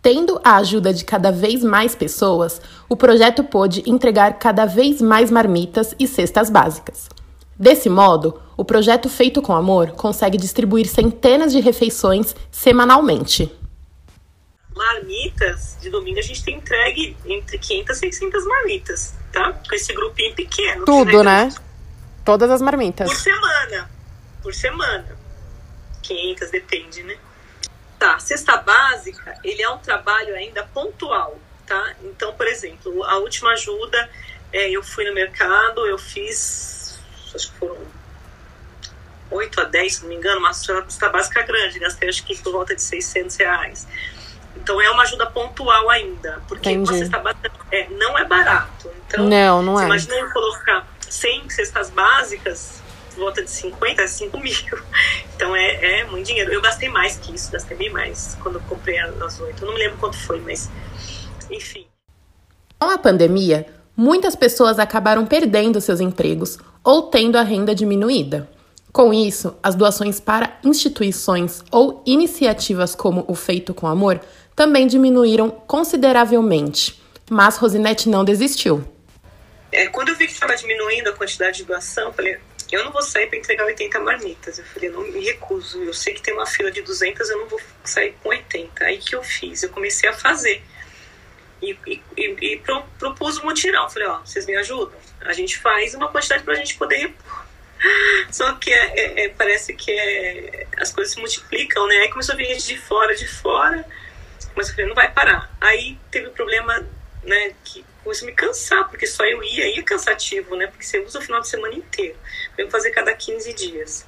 Tendo 0.02 0.40
a 0.42 0.56
ajuda 0.56 0.94
de 0.94 1.04
cada 1.04 1.30
vez 1.30 1.62
mais 1.62 1.94
pessoas, 1.94 2.60
o 2.88 2.96
projeto 2.96 3.44
pôde 3.44 3.82
entregar 3.88 4.38
cada 4.38 4.64
vez 4.64 5.02
mais 5.02 5.30
marmitas 5.30 5.94
e 5.98 6.06
cestas 6.08 6.48
básicas. 6.48 7.08
Desse 7.54 7.90
modo, 7.90 8.40
o 8.56 8.64
projeto 8.64 9.10
Feito 9.10 9.42
com 9.42 9.54
Amor 9.54 9.90
consegue 9.90 10.38
distribuir 10.38 10.86
centenas 10.88 11.52
de 11.52 11.60
refeições 11.60 12.34
semanalmente. 12.50 13.52
marmitas, 14.74 15.76
de 15.82 15.90
domingo 15.90 16.18
a 16.18 16.22
gente 16.22 16.42
tem 16.42 16.56
entregue 16.56 17.14
entre 17.26 17.58
500 17.58 17.96
e 17.96 18.00
600 18.00 18.46
marmitas, 18.46 19.14
tá? 19.30 19.52
Com 19.52 19.74
esse 19.74 19.92
grupinho 19.92 20.34
pequeno. 20.34 20.86
Tudo, 20.86 21.22
né? 21.22 21.50
Todas 22.24 22.50
as 22.50 22.62
marmitas. 22.62 23.06
Por 23.06 23.16
semana. 23.16 23.90
Por 24.42 24.54
semana. 24.54 25.19
500, 26.02 26.50
depende, 26.50 27.02
né? 27.02 27.16
Tá, 27.98 28.18
cesta 28.18 28.56
básica, 28.56 29.38
ele 29.44 29.62
é 29.62 29.68
um 29.68 29.78
trabalho 29.78 30.34
ainda 30.34 30.62
pontual, 30.64 31.38
tá? 31.66 31.94
Então, 32.02 32.32
por 32.32 32.46
exemplo, 32.46 33.04
a 33.04 33.18
última 33.18 33.50
ajuda, 33.50 34.10
é, 34.52 34.70
eu 34.70 34.82
fui 34.82 35.04
no 35.04 35.14
mercado, 35.14 35.86
eu 35.86 35.98
fiz, 35.98 36.98
acho 37.34 37.52
que 37.52 37.58
foram 37.58 37.78
8 39.30 39.60
a 39.60 39.64
10, 39.64 39.94
se 39.94 40.02
não 40.02 40.08
me 40.08 40.16
engano, 40.16 40.40
uma 40.40 40.52
cesta 40.52 41.08
básica 41.08 41.42
grande, 41.42 41.78
gastei 41.78 42.08
acho 42.08 42.24
que 42.24 42.36
por 42.38 42.52
volta 42.52 42.74
de 42.74 42.82
600 42.82 43.36
reais. 43.36 43.86
Então 44.56 44.80
é 44.80 44.90
uma 44.90 45.02
ajuda 45.02 45.26
pontual 45.26 45.88
ainda, 45.88 46.42
porque 46.48 46.70
Entendi. 46.70 46.90
uma 46.90 46.98
cesta 46.98 47.18
básica 47.18 47.50
é, 47.70 47.88
não 47.90 48.18
é 48.18 48.24
barato. 48.24 48.90
Então, 49.06 49.28
Não, 49.28 49.62
não 49.62 49.74
você 49.74 49.82
é. 49.82 49.86
imagina 49.86 50.14
eu 50.16 50.30
colocar 50.30 50.86
100 51.08 51.50
cestas 51.50 51.90
básicas, 51.90 52.82
volta 53.16 53.42
de 53.42 53.50
50, 53.50 54.06
5 54.06 54.38
mil. 54.38 54.54
Então 55.34 55.56
é, 55.56 56.00
é 56.00 56.04
muito 56.04 56.26
dinheiro. 56.26 56.52
Eu 56.52 56.60
gastei 56.60 56.90
mais 56.90 57.16
que 57.16 57.34
isso, 57.34 57.50
gastei 57.50 57.74
bem 57.74 57.88
mais 57.88 58.36
quando 58.42 58.56
eu 58.56 58.62
comprei 58.68 58.98
as 58.98 59.40
oito. 59.40 59.62
Eu 59.62 59.68
não 59.68 59.74
me 59.74 59.80
lembro 59.80 59.96
quanto 59.96 60.18
foi, 60.18 60.38
mas 60.38 60.70
enfim. 61.50 61.86
Com 62.78 62.90
a 62.90 62.98
pandemia, 62.98 63.66
muitas 63.96 64.36
pessoas 64.36 64.78
acabaram 64.78 65.24
perdendo 65.24 65.80
seus 65.80 65.98
empregos 65.98 66.58
ou 66.84 67.04
tendo 67.04 67.36
a 67.36 67.42
renda 67.42 67.74
diminuída. 67.74 68.48
Com 68.92 69.14
isso, 69.14 69.56
as 69.62 69.74
doações 69.74 70.18
para 70.18 70.58
instituições 70.64 71.64
ou 71.70 72.02
iniciativas 72.04 72.94
como 72.94 73.24
o 73.28 73.34
Feito 73.34 73.72
com 73.72 73.86
Amor 73.86 74.20
também 74.56 74.86
diminuíram 74.86 75.48
consideravelmente. 75.48 77.00
Mas 77.30 77.56
Rosinete 77.56 78.08
não 78.08 78.24
desistiu. 78.24 78.84
É, 79.72 79.86
quando 79.86 80.08
eu 80.08 80.16
vi 80.16 80.26
que 80.26 80.32
estava 80.32 80.56
diminuindo 80.56 81.10
a 81.10 81.12
quantidade 81.12 81.58
de 81.58 81.64
doação, 81.64 82.08
eu 82.08 82.12
falei, 82.12 82.38
eu 82.76 82.84
não 82.84 82.92
vou 82.92 83.02
sair 83.02 83.26
para 83.26 83.38
entregar 83.38 83.64
80 83.64 84.00
marmitas. 84.00 84.58
Eu 84.58 84.64
falei, 84.64 84.90
não 84.90 85.02
me 85.02 85.24
recuso. 85.24 85.82
Eu 85.82 85.94
sei 85.94 86.14
que 86.14 86.22
tem 86.22 86.34
uma 86.34 86.46
fila 86.46 86.70
de 86.70 86.82
200, 86.82 87.28
eu 87.28 87.38
não 87.38 87.46
vou 87.46 87.60
sair 87.84 88.14
com 88.22 88.28
80. 88.28 88.84
Aí 88.84 88.98
que 88.98 89.14
eu 89.14 89.22
fiz? 89.22 89.62
Eu 89.62 89.70
comecei 89.70 90.08
a 90.08 90.12
fazer. 90.12 90.62
E, 91.62 91.76
e, 91.86 92.02
e, 92.16 92.56
pro, 92.58 92.82
propus 92.98 93.38
um 93.38 93.44
mutirão. 93.44 93.88
Falei, 93.90 94.08
ó, 94.08 94.20
vocês 94.20 94.46
me 94.46 94.56
ajudam? 94.56 94.98
A 95.20 95.32
gente 95.32 95.58
faz 95.58 95.94
uma 95.94 96.08
quantidade 96.08 96.42
para 96.42 96.54
a 96.54 96.56
gente 96.56 96.76
poder 96.76 96.96
repor. 96.96 97.44
Só 98.30 98.54
que 98.54 98.72
é, 98.72 99.00
é, 99.00 99.24
é, 99.24 99.28
parece 99.30 99.74
que 99.74 99.90
é, 99.90 100.66
as 100.76 100.92
coisas 100.92 101.14
se 101.14 101.20
multiplicam, 101.20 101.86
né? 101.86 101.96
Aí 101.96 102.10
começou 102.10 102.34
a 102.34 102.36
vir 102.36 102.46
gente 102.46 102.66
de 102.66 102.78
fora, 102.78 103.14
de 103.14 103.26
fora. 103.26 103.84
Mas 104.54 104.68
eu 104.68 104.74
falei, 104.74 104.88
não 104.88 104.94
vai 104.94 105.10
parar. 105.10 105.50
Aí 105.60 105.98
teve 106.10 106.28
o 106.28 106.32
problema, 106.32 106.86
né, 107.22 107.54
que 107.64 107.84
começou 108.02 108.26
a 108.26 108.30
me 108.30 108.36
cansar, 108.36 108.88
porque 108.88 109.06
só 109.06 109.24
eu 109.24 109.42
ia, 109.42 109.74
ia 109.74 109.82
cansativo, 109.82 110.56
né? 110.56 110.66
Porque 110.66 110.84
você 110.84 110.98
usa 111.00 111.18
o 111.18 111.22
final 111.22 111.40
de 111.40 111.48
semana 111.48 111.74
inteiro. 111.74 112.16
Vou 112.58 112.70
fazer 112.70 112.90
cada 112.90 113.14
15 113.14 113.52
dias. 113.54 114.06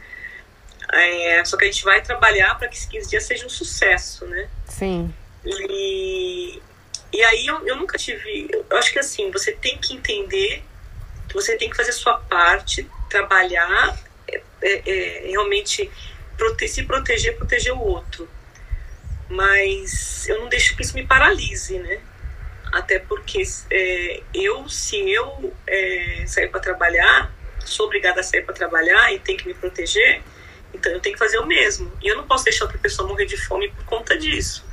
É, 0.92 1.44
só 1.44 1.56
que 1.56 1.64
a 1.64 1.70
gente 1.70 1.84
vai 1.84 2.02
trabalhar 2.02 2.54
para 2.56 2.68
que 2.68 2.76
esses 2.76 2.86
15 2.86 3.10
dias 3.10 3.24
seja 3.24 3.46
um 3.46 3.48
sucesso, 3.48 4.26
né? 4.26 4.48
Sim. 4.66 5.12
E, 5.44 6.60
e 7.12 7.24
aí 7.24 7.46
eu, 7.46 7.66
eu 7.66 7.76
nunca 7.76 7.96
tive. 7.96 8.48
Eu 8.68 8.76
acho 8.76 8.92
que 8.92 8.98
assim, 8.98 9.30
você 9.30 9.52
tem 9.52 9.78
que 9.78 9.94
entender 9.94 10.62
que 11.28 11.34
você 11.34 11.56
tem 11.56 11.70
que 11.70 11.76
fazer 11.76 11.90
a 11.90 11.94
sua 11.94 12.18
parte, 12.18 12.88
trabalhar, 13.08 13.98
é, 14.28 14.42
é, 14.60 14.82
é, 14.86 15.30
realmente 15.30 15.90
prote 16.36 16.68
se 16.68 16.82
proteger, 16.82 17.36
proteger 17.36 17.72
o 17.72 17.80
outro. 17.80 18.28
Mas 19.28 20.28
eu 20.28 20.40
não 20.40 20.48
deixo 20.48 20.76
que 20.76 20.82
isso 20.82 20.94
me 20.94 21.06
paralise, 21.06 21.78
né? 21.78 22.00
Até 22.72 22.98
porque 22.98 23.42
é, 23.70 24.22
eu, 24.34 24.68
se 24.68 24.96
eu 25.10 25.54
é, 25.66 26.24
sair 26.26 26.48
para 26.48 26.60
trabalhar, 26.60 27.32
sou 27.64 27.86
obrigada 27.86 28.20
a 28.20 28.22
sair 28.22 28.42
para 28.42 28.54
trabalhar 28.54 29.12
e 29.12 29.18
tenho 29.18 29.38
que 29.38 29.46
me 29.46 29.54
proteger, 29.54 30.22
então 30.74 30.90
eu 30.92 31.00
tenho 31.00 31.14
que 31.14 31.18
fazer 31.18 31.38
o 31.38 31.46
mesmo. 31.46 31.90
E 32.02 32.08
eu 32.08 32.16
não 32.16 32.24
posso 32.24 32.44
deixar 32.44 32.64
outra 32.64 32.78
pessoa 32.78 33.08
morrer 33.08 33.26
de 33.26 33.36
fome 33.36 33.68
por 33.70 33.84
conta 33.84 34.16
disso. 34.16 34.64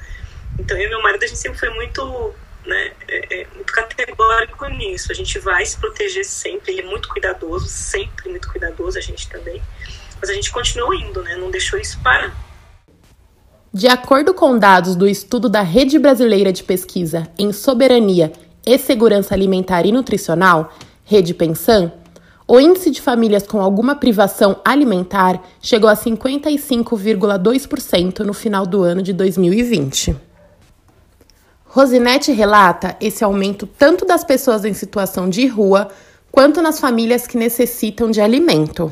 Então 0.57 0.77
eu 0.77 0.87
e 0.87 0.89
meu 0.89 1.01
marido, 1.01 1.23
a 1.23 1.27
gente 1.27 1.39
sempre 1.39 1.59
foi 1.59 1.69
muito, 1.69 2.33
né, 2.65 2.91
é, 3.07 3.41
é, 3.41 3.47
muito 3.55 3.71
categórico 3.71 4.65
nisso. 4.67 5.11
A 5.11 5.15
gente 5.15 5.39
vai 5.39 5.65
se 5.65 5.77
proteger 5.77 6.25
sempre, 6.25 6.73
ele 6.73 6.81
é 6.81 6.85
muito 6.85 7.09
cuidadoso, 7.09 7.67
sempre 7.67 8.29
muito 8.29 8.49
cuidadoso, 8.49 8.97
a 8.97 9.01
gente 9.01 9.29
também. 9.29 9.61
Mas 10.19 10.29
a 10.29 10.33
gente 10.33 10.51
continuou 10.51 10.93
indo, 10.93 11.21
né, 11.23 11.35
não 11.35 11.49
deixou 11.49 11.79
isso 11.79 11.99
parar. 12.01 12.35
De 13.71 13.87
acordo 13.87 14.33
com 14.33 14.57
dados 14.57 14.95
do 14.95 15.07
estudo 15.07 15.47
da 15.47 15.61
Rede 15.61 15.99
Brasileira 15.99 16.51
de 16.51 16.63
Pesquisa 16.63 17.31
em 17.37 17.53
Soberania 17.53 18.33
e 18.65 18.77
Segurança 18.79 19.35
Alimentar 19.35 19.85
e 19.85 19.91
Nutricional, 19.91 20.75
Rede 21.05 21.33
Pensan, 21.33 21.91
o 22.49 22.59
índice 22.59 22.89
de 22.89 22.99
famílias 22.99 23.45
com 23.45 23.61
alguma 23.61 23.95
privação 23.95 24.59
alimentar 24.65 25.39
chegou 25.61 25.87
a 25.87 25.93
55,2% 25.93 28.21
no 28.21 28.33
final 28.33 28.65
do 28.65 28.81
ano 28.81 29.03
de 29.03 29.13
2020. 29.13 30.15
Rosinete 31.63 32.31
relata 32.31 32.97
esse 32.99 33.23
aumento 33.23 33.67
tanto 33.67 34.03
das 34.03 34.23
pessoas 34.23 34.65
em 34.65 34.73
situação 34.73 35.29
de 35.29 35.45
rua 35.45 35.91
quanto 36.31 36.59
nas 36.59 36.79
famílias 36.79 37.27
que 37.27 37.37
necessitam 37.37 38.09
de 38.09 38.19
alimento. 38.19 38.91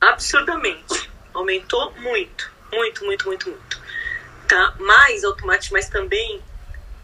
Absurdamente. 0.00 1.08
Aumentou 1.32 1.92
muito, 2.00 2.50
muito, 2.72 3.04
muito, 3.04 3.26
muito, 3.26 3.48
muito. 3.48 3.80
Tá? 4.48 4.74
Mas 4.80 5.22
automático, 5.22 5.72
mas 5.72 5.88
também 5.88 6.40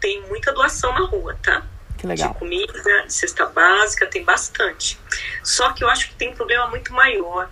tem 0.01 0.21
muita 0.27 0.51
doação 0.51 0.93
na 0.93 1.05
rua, 1.05 1.37
tá? 1.41 1.65
Que 2.01 2.07
legal. 2.07 2.33
De 2.33 2.39
comida, 2.39 3.03
de 3.03 3.13
cesta 3.13 3.45
básica, 3.45 4.07
tem 4.07 4.23
bastante. 4.23 4.99
Só 5.43 5.71
que 5.71 5.83
eu 5.83 5.87
acho 5.87 6.09
que 6.09 6.15
tem 6.15 6.29
um 6.29 6.33
problema 6.33 6.65
muito 6.65 6.91
maior. 6.91 7.47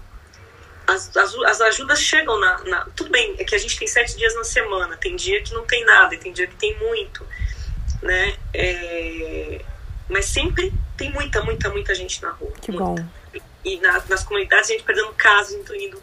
As, 0.88 1.16
as, 1.16 1.36
as 1.36 1.62
ajudas 1.62 2.02
chegam 2.02 2.40
na, 2.40 2.58
na, 2.64 2.86
Tudo 2.96 3.12
bem, 3.12 3.36
é 3.38 3.44
que 3.44 3.54
a 3.54 3.60
gente 3.60 3.78
tem 3.78 3.88
sete 3.88 4.18
dias 4.18 4.34
na 4.34 4.44
semana. 4.44 4.98
Tem 4.98 5.16
dia 5.16 5.40
que 5.44 5.54
não 5.54 5.68
tem 5.68 5.86
nada, 5.86 6.16
e 6.16 6.18
tem 6.18 6.34
dia 6.34 6.48
que 6.48 6.56
tem 6.56 6.76
muito. 6.80 7.24
Né? 8.02 8.36
É, 8.52 9.62
mas 10.10 10.26
sempre 10.26 10.74
tem 10.98 11.12
muita, 11.12 11.44
muita, 11.44 11.70
muita 11.70 11.94
gente 11.94 12.20
na 12.24 12.32
rua. 12.32 12.52
Que 12.60 12.72
muita. 12.72 13.04
bom. 13.04 13.10
E 13.64 13.80
na, 13.80 14.04
nas 14.10 14.24
comunidades 14.24 14.72
a 14.72 14.74
gente 14.74 14.84
perdendo 14.84 15.14
casos, 15.14 15.54
indo, 15.54 15.76
indo 15.76 16.02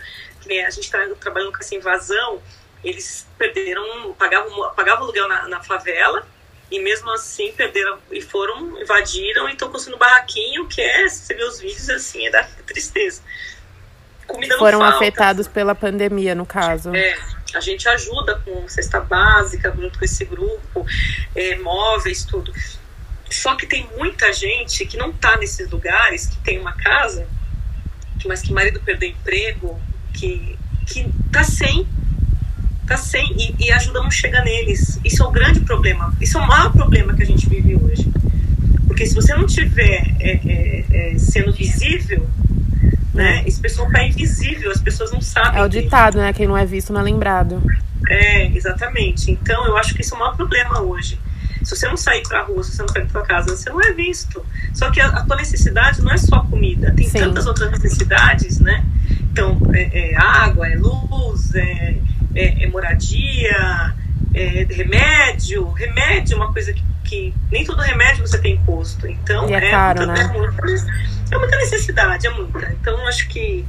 a 0.64 0.70
gente 0.70 0.84
está 0.84 1.04
trabalhando 1.18 1.50
com 1.50 1.58
essa 1.58 1.74
invasão, 1.74 2.40
eles 2.84 3.26
perderam, 3.36 4.12
pagavam, 4.12 4.72
pagavam 4.76 5.02
aluguel 5.02 5.26
na, 5.26 5.48
na 5.48 5.60
favela 5.64 6.24
e 6.70 6.80
mesmo 6.80 7.10
assim 7.12 7.52
perderam 7.52 7.98
e 8.10 8.20
foram, 8.20 8.80
invadiram 8.80 9.48
e 9.48 9.52
estão 9.52 9.70
construindo 9.70 9.98
barraquinho, 9.98 10.66
que 10.66 10.80
é, 10.80 11.08
se 11.08 11.26
você 11.26 11.34
vê 11.34 11.44
os 11.44 11.60
vídeos 11.60 11.88
assim, 11.90 12.26
é 12.26 12.30
da 12.30 12.42
tristeza. 12.66 13.22
Comida 14.26 14.58
Foram 14.58 14.80
falta. 14.80 14.96
afetados 14.96 15.46
pela 15.46 15.74
pandemia, 15.74 16.34
no 16.34 16.44
caso. 16.44 16.94
É, 16.94 17.16
a 17.54 17.60
gente 17.60 17.88
ajuda 17.88 18.40
com 18.44 18.68
cesta 18.68 19.00
básica, 19.00 19.72
junto 19.78 19.98
com 19.98 20.04
esse 20.04 20.24
grupo, 20.24 20.84
é, 21.34 21.56
móveis, 21.56 22.24
tudo. 22.24 22.52
Só 23.30 23.54
que 23.54 23.66
tem 23.66 23.88
muita 23.96 24.32
gente 24.32 24.84
que 24.86 24.96
não 24.96 25.12
tá 25.12 25.36
nesses 25.36 25.70
lugares, 25.70 26.26
que 26.26 26.36
tem 26.38 26.58
uma 26.58 26.72
casa, 26.72 27.28
mas 28.24 28.42
que 28.42 28.50
o 28.50 28.54
marido 28.54 28.80
perdeu 28.80 29.10
emprego, 29.10 29.80
que, 30.12 30.58
que 30.88 31.08
tá 31.32 31.44
sem, 31.44 31.88
tá 32.86 32.96
sem, 32.96 33.26
e, 33.36 33.66
e 33.66 33.72
ajuda 33.72 34.02
não 34.02 34.10
chega 34.10 34.42
neles. 34.42 35.00
Isso 35.04 35.22
é 35.22 35.26
um 35.26 35.32
grande 35.32 35.60
problema. 35.60 36.14
Isso 36.20 36.38
é 36.38 36.40
o 36.40 36.46
maior 36.46 36.72
problema 36.72 37.14
que 37.14 37.22
a 37.22 37.26
gente 37.26 37.48
vive 37.48 37.76
hoje. 37.76 38.08
Porque 38.86 39.06
se 39.06 39.14
você 39.14 39.34
não 39.34 39.46
tiver 39.46 40.14
é, 40.20 40.40
é, 40.44 40.84
é, 40.90 41.18
sendo 41.18 41.52
visível, 41.52 42.26
né, 43.12 43.42
esse 43.46 43.60
pessoal 43.60 43.90
tá 43.90 44.02
invisível, 44.02 44.70
as 44.70 44.80
pessoas 44.80 45.12
não 45.12 45.20
sabem. 45.20 45.60
É 45.60 45.64
o 45.64 45.68
ditado, 45.68 46.18
né? 46.18 46.32
Quem 46.32 46.46
não 46.46 46.56
é 46.56 46.64
visto 46.64 46.92
não 46.92 47.00
é 47.00 47.04
lembrado. 47.04 47.62
É, 48.08 48.46
exatamente. 48.46 49.30
Então 49.30 49.66
eu 49.66 49.76
acho 49.76 49.94
que 49.94 50.02
isso 50.02 50.14
é 50.14 50.16
o 50.16 50.20
maior 50.20 50.36
problema 50.36 50.80
hoje. 50.80 51.18
Se 51.62 51.74
você 51.74 51.88
não 51.88 51.96
sair 51.96 52.22
pra 52.22 52.42
rua, 52.42 52.62
se 52.62 52.76
você 52.76 52.82
não 52.82 52.88
sair 52.88 53.06
pra 53.06 53.20
tua 53.20 53.26
casa, 53.26 53.56
você 53.56 53.68
não 53.70 53.80
é 53.80 53.92
visto. 53.92 54.44
Só 54.72 54.88
que 54.90 55.00
a, 55.00 55.08
a 55.08 55.24
tua 55.24 55.36
necessidade 55.36 56.00
não 56.00 56.12
é 56.12 56.16
só 56.16 56.40
comida, 56.40 56.92
tem 56.94 57.08
Sim. 57.08 57.18
tantas 57.18 57.46
outras 57.46 57.70
necessidades, 57.72 58.60
né? 58.60 58.84
Então, 59.32 59.60
é, 59.72 60.12
é 60.12 60.16
água, 60.16 60.68
é 60.68 60.76
luz, 60.76 61.54
é, 61.54 61.96
é- 62.36 62.64
é 62.64 62.66
moradia, 62.68 63.94
é 64.34 64.66
remédio. 64.70 65.70
Remédio 65.72 66.34
é 66.34 66.36
uma 66.36 66.52
coisa 66.52 66.72
que, 66.72 66.82
que 67.04 67.34
nem 67.50 67.64
todo 67.64 67.80
remédio 67.80 68.26
você 68.26 68.38
tem 68.38 68.56
custo. 68.64 69.06
Então, 69.06 69.48
E 69.48 69.54
é 69.54 69.70
caro, 69.70 70.06
muita, 70.06 70.12
né? 70.24 70.30
é, 70.34 70.38
muita, 70.38 70.66
é 71.32 71.38
muita 71.38 71.56
necessidade, 71.56 72.26
é 72.26 72.30
muita. 72.30 72.72
Então, 72.72 73.06
acho 73.06 73.28
que 73.28 73.64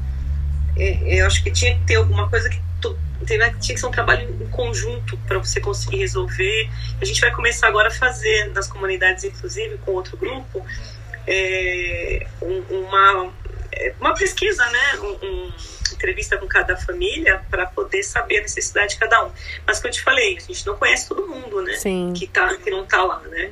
é, 0.76 1.22
eu 1.22 1.26
acho 1.28 1.44
que 1.44 1.52
tinha 1.52 1.74
que 1.76 1.82
ter 1.86 1.96
alguma 1.96 2.30
coisa 2.30 2.48
que 2.50 2.60
to- 2.82 2.98
tinha 3.26 3.50
tinha 3.54 3.74
que 3.76 3.80
ser 3.80 3.86
um 3.88 3.92
trabalho 3.92 4.30
em 4.42 4.48
conjunto 4.48 5.18
para 5.28 5.40
você 5.40 5.60
conseguir 5.60 5.98
resolver. 5.98 6.70
A 7.02 7.06
gente 7.06 7.20
vai 7.22 7.32
começar 7.32 7.68
agora 7.68 7.88
a 7.88 7.92
fazer 7.92 8.52
nas 8.54 8.68
comunidades, 8.68 9.24
inclusive 9.24 9.78
com 9.80 9.92
outro 9.92 10.16
grupo, 10.18 10.64
é, 11.26 12.26
um- 12.42 12.64
uma 12.86 13.12
é 13.12 13.32
uma 14.00 14.14
pesquisa, 14.14 14.66
né? 14.70 15.00
Um, 15.00 15.26
um, 15.26 15.52
entrevista 15.94 16.38
com 16.38 16.48
cada 16.48 16.78
família 16.78 17.42
para 17.50 17.66
poder 17.66 18.04
saber 18.04 18.40
a 18.40 18.42
necessidade 18.42 18.94
de 18.94 19.00
cada 19.00 19.26
um. 19.26 19.32
Mas 19.66 19.78
como 19.78 19.88
eu 19.88 19.94
te 19.94 20.02
falei, 20.02 20.38
a 20.38 20.40
gente 20.40 20.66
não 20.66 20.78
conhece 20.78 21.08
todo 21.08 21.28
mundo, 21.28 21.62
né? 21.62 21.74
Sim. 21.74 22.14
Que, 22.16 22.28
tá, 22.28 22.56
que 22.58 22.70
não 22.70 22.86
tá 22.86 23.04
lá, 23.04 23.20
né? 23.22 23.52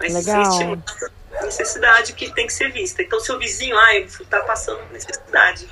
Mas 0.00 0.14
Legal. 0.14 0.42
existe 0.42 0.64
uma 0.64 1.42
necessidade 1.42 2.12
que 2.14 2.32
tem 2.32 2.46
que 2.46 2.52
ser 2.52 2.72
vista. 2.72 3.02
Então, 3.02 3.20
seu 3.20 3.38
vizinho, 3.38 3.76
ah, 3.76 3.94
ele 3.94 4.08
tá 4.28 4.40
passando 4.40 4.80
necessidade. 4.92 5.68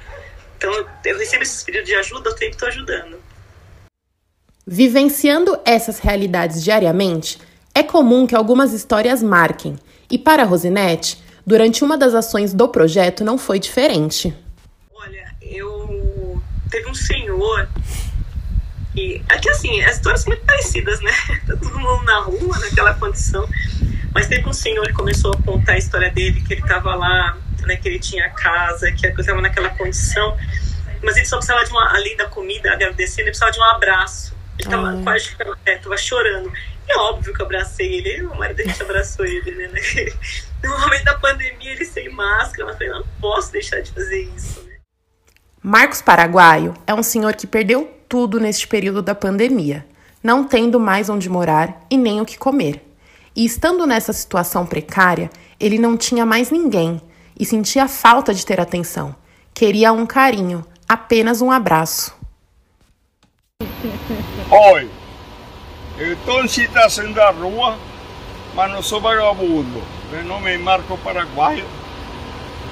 Então, 0.56 0.72
eu, 0.72 0.86
eu 1.04 1.18
recebo 1.18 1.42
esses 1.42 1.62
pedidos 1.62 1.88
de 1.88 1.94
ajuda, 1.94 2.30
eu 2.30 2.32
sempre 2.32 2.54
estou 2.54 2.68
ajudando. 2.68 3.18
Vivenciando 4.66 5.58
essas 5.64 5.98
realidades 5.98 6.62
diariamente, 6.62 7.40
é 7.74 7.82
comum 7.82 8.26
que 8.26 8.34
algumas 8.34 8.72
histórias 8.72 9.22
marquem. 9.22 9.76
E 10.10 10.18
para 10.18 10.42
a 10.42 10.46
Rosinete, 10.46 11.18
durante 11.46 11.84
uma 11.84 11.96
das 11.96 12.14
ações 12.14 12.52
do 12.54 12.68
projeto 12.68 13.24
não 13.24 13.36
foi 13.38 13.58
diferente. 13.58 14.34
Olha, 14.94 15.34
eu 15.40 16.42
teve 16.70 16.88
um 16.88 16.94
senhor 16.94 17.68
e 18.94 19.22
aqui 19.28 19.48
assim, 19.50 19.82
as 19.82 19.96
histórias 19.96 20.22
são 20.22 20.32
muito 20.32 20.44
parecidas, 20.44 21.00
né? 21.00 21.12
Tá 21.46 21.56
todo 21.56 21.78
mundo 21.78 22.02
na 22.04 22.20
rua, 22.20 22.58
naquela 22.58 22.94
condição. 22.94 23.48
Mas 24.14 24.26
teve 24.26 24.46
um 24.48 24.52
senhor 24.52 24.86
que 24.86 24.92
começou 24.92 25.32
a 25.32 25.36
contar 25.42 25.72
a 25.72 25.78
história 25.78 26.10
dele, 26.10 26.42
que 26.42 26.52
ele 26.54 26.60
estava 26.60 26.94
lá, 26.94 27.36
né, 27.62 27.76
que 27.76 27.88
ele 27.88 27.98
tinha 27.98 28.28
casa, 28.30 28.92
que 28.92 29.06
ele 29.06 29.18
estava 29.18 29.40
naquela 29.40 29.70
condição. 29.70 30.36
Mas 31.02 31.16
ele 31.16 31.24
só 31.24 31.36
precisava 31.38 31.64
de 31.64 31.70
uma, 31.70 31.94
além 31.96 32.16
da 32.16 32.26
comida, 32.26 32.72
agradecendo, 32.72 33.22
ele 33.22 33.30
precisava 33.30 33.50
de 33.52 33.58
um 33.58 33.64
abraço. 33.64 34.34
Ele 34.58 34.68
estava 34.68 34.90
Ah. 34.90 35.00
quase 35.02 35.30
é, 35.64 35.76
tava 35.76 35.96
chorando. 35.96 36.52
É 36.88 36.98
óbvio 36.98 37.32
que 37.32 37.40
eu 37.40 37.46
abracei 37.46 37.94
ele, 37.94 38.26
o 38.26 38.34
marido 38.36 38.58
da 38.58 38.64
gente 38.64 38.82
abraçou 38.82 39.24
ele, 39.24 39.68
né? 39.68 39.80
No 40.62 40.78
momento 40.78 41.04
da 41.04 41.18
pandemia, 41.18 41.72
ele 41.72 41.84
sem 41.84 42.08
máscara, 42.08 42.64
mas 42.66 42.80
eu 42.80 42.86
falei, 42.86 42.88
não 42.90 43.04
posso 43.20 43.50
deixar 43.50 43.80
de 43.80 43.90
fazer 43.90 44.22
isso, 44.36 44.62
né? 44.62 44.76
Marcos 45.60 46.00
Paraguaio 46.00 46.74
é 46.86 46.94
um 46.94 47.02
senhor 47.02 47.34
que 47.34 47.46
perdeu 47.46 47.90
tudo 48.08 48.38
neste 48.38 48.68
período 48.68 49.02
da 49.02 49.14
pandemia, 49.14 49.84
não 50.22 50.44
tendo 50.44 50.78
mais 50.78 51.08
onde 51.08 51.28
morar 51.28 51.84
e 51.90 51.96
nem 51.96 52.20
o 52.20 52.24
que 52.24 52.38
comer. 52.38 52.84
E 53.34 53.44
estando 53.44 53.86
nessa 53.86 54.12
situação 54.12 54.66
precária, 54.66 55.30
ele 55.58 55.78
não 55.78 55.96
tinha 55.96 56.26
mais 56.26 56.50
ninguém 56.50 57.00
e 57.38 57.44
sentia 57.44 57.88
falta 57.88 58.34
de 58.34 58.44
ter 58.44 58.60
atenção. 58.60 59.16
Queria 59.54 59.92
um 59.92 60.04
carinho, 60.04 60.64
apenas 60.88 61.40
um 61.40 61.50
abraço. 61.50 62.14
Oi, 64.50 64.90
eu 66.02 66.14
estou 66.14 66.44
em 66.44 66.48
situação 66.48 67.12
da 67.12 67.30
rua, 67.30 67.78
mas 68.54 68.70
não 68.72 68.82
sou 68.82 69.00
vagabundo. 69.00 69.80
Meu 70.10 70.24
nome 70.24 70.52
é 70.52 70.58
Marco 70.58 70.98
Paraguaio 70.98 71.64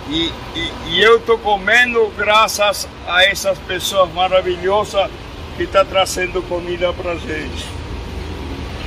e, 0.08 0.32
e, 0.56 0.72
e 0.88 1.00
eu 1.00 1.18
estou 1.18 1.38
comendo 1.38 2.12
graças 2.16 2.88
a 3.06 3.24
essas 3.24 3.56
pessoas 3.58 4.12
maravilhosas 4.12 5.08
que 5.56 5.62
estão 5.62 5.86
trazendo 5.86 6.42
comida 6.42 6.92
para 6.92 7.14
gente. 7.14 7.66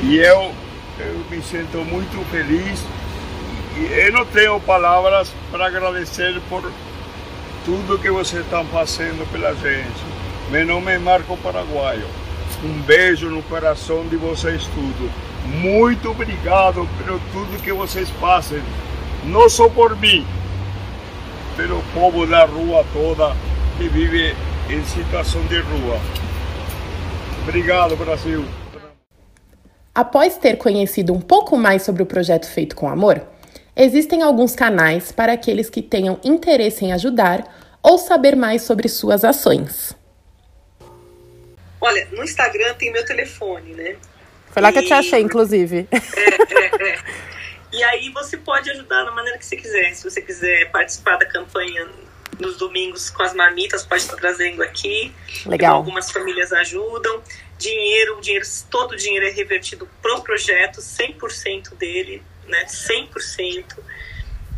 E 0.01 0.17
eu, 0.17 0.53
eu 0.99 1.25
me 1.31 1.41
sinto 1.41 1.77
muito 1.77 2.29
feliz 2.29 2.83
e 3.77 3.93
eu 3.93 4.11
não 4.11 4.25
tenho 4.25 4.59
palavras 4.59 5.33
para 5.51 5.67
agradecer 5.67 6.37
por 6.49 6.69
tudo 7.63 7.97
que 7.97 8.11
vocês 8.11 8.43
estão 8.43 8.65
fazendo 8.65 9.25
pela 9.31 9.55
gente. 9.55 10.03
Meu 10.51 10.65
nome 10.65 10.91
é 10.91 10.97
Marco 10.97 11.37
Paraguaio. 11.37 12.23
Um 12.63 12.81
beijo 12.83 13.29
no 13.29 13.43
coração 13.43 14.07
de 14.07 14.15
vocês 14.15 14.63
tudo. 14.67 15.11
Muito 15.61 16.11
obrigado 16.11 16.87
por 16.97 17.19
tudo 17.33 17.61
que 17.61 17.73
vocês 17.73 18.09
fazem. 18.21 18.61
Não 19.25 19.49
só 19.49 19.67
por 19.67 19.99
mim, 19.99 20.25
pelo 21.57 21.83
povo 21.93 22.25
da 22.25 22.45
rua 22.45 22.85
toda 22.93 23.35
que 23.77 23.89
vive 23.89 24.33
em 24.69 24.83
situação 24.85 25.41
de 25.47 25.59
rua. 25.59 25.99
Obrigado, 27.43 27.97
Brasil. 27.97 28.45
Após 29.93 30.37
ter 30.37 30.57
conhecido 30.57 31.11
um 31.11 31.19
pouco 31.19 31.57
mais 31.57 31.83
sobre 31.83 32.01
o 32.01 32.05
projeto 32.05 32.47
Feito 32.47 32.77
com 32.77 32.87
Amor, 32.87 33.21
existem 33.75 34.21
alguns 34.21 34.55
canais 34.55 35.11
para 35.11 35.33
aqueles 35.33 35.69
que 35.69 35.81
tenham 35.81 36.17
interesse 36.23 36.85
em 36.85 36.93
ajudar 36.93 37.43
ou 37.83 37.97
saber 37.97 38.37
mais 38.37 38.61
sobre 38.61 38.87
suas 38.87 39.25
ações. 39.25 39.93
Olha, 41.85 42.07
no 42.13 42.23
Instagram 42.23 42.73
tem 42.75 42.91
meu 42.93 43.03
telefone, 43.05 43.73
né? 43.73 43.97
Foi 44.51 44.61
lá 44.61 44.71
que 44.71 44.77
eu 44.79 44.83
E- 44.83 44.87
te 44.87 44.93
achei, 44.93 45.19
inclusive. 45.19 45.85
É, 45.91 46.89
é. 46.89 46.99
E 47.73 47.83
aí 47.83 48.09
você 48.11 48.37
pode 48.37 48.69
ajudar 48.71 49.03
da 49.03 49.11
maneira 49.11 49.37
que 49.37 49.45
você 49.45 49.57
quiser. 49.57 49.93
Se 49.95 50.03
você 50.09 50.21
quiser 50.21 50.71
participar 50.71 51.17
da 51.17 51.25
campanha 51.25 51.87
nos 52.39 52.55
domingos 52.57 53.09
com 53.09 53.23
as 53.23 53.33
marmitas, 53.33 53.83
pode 53.85 54.03
estar 54.03 54.15
trazendo 54.15 54.61
aqui. 54.63 55.11
Legal. 55.45 55.75
Algumas 55.75 56.09
famílias 56.11 56.53
ajudam. 56.53 57.21
Dinheiro, 57.57 58.21
dinheiro, 58.21 58.45
todo 58.69 58.91
o 58.91 58.95
dinheiro 58.95 59.25
é 59.27 59.31
revertido 59.31 59.89
pro 60.01 60.21
projeto, 60.21 60.79
100% 60.81 61.75
dele, 61.75 62.21
né? 62.47 62.63
100%. 62.65 63.65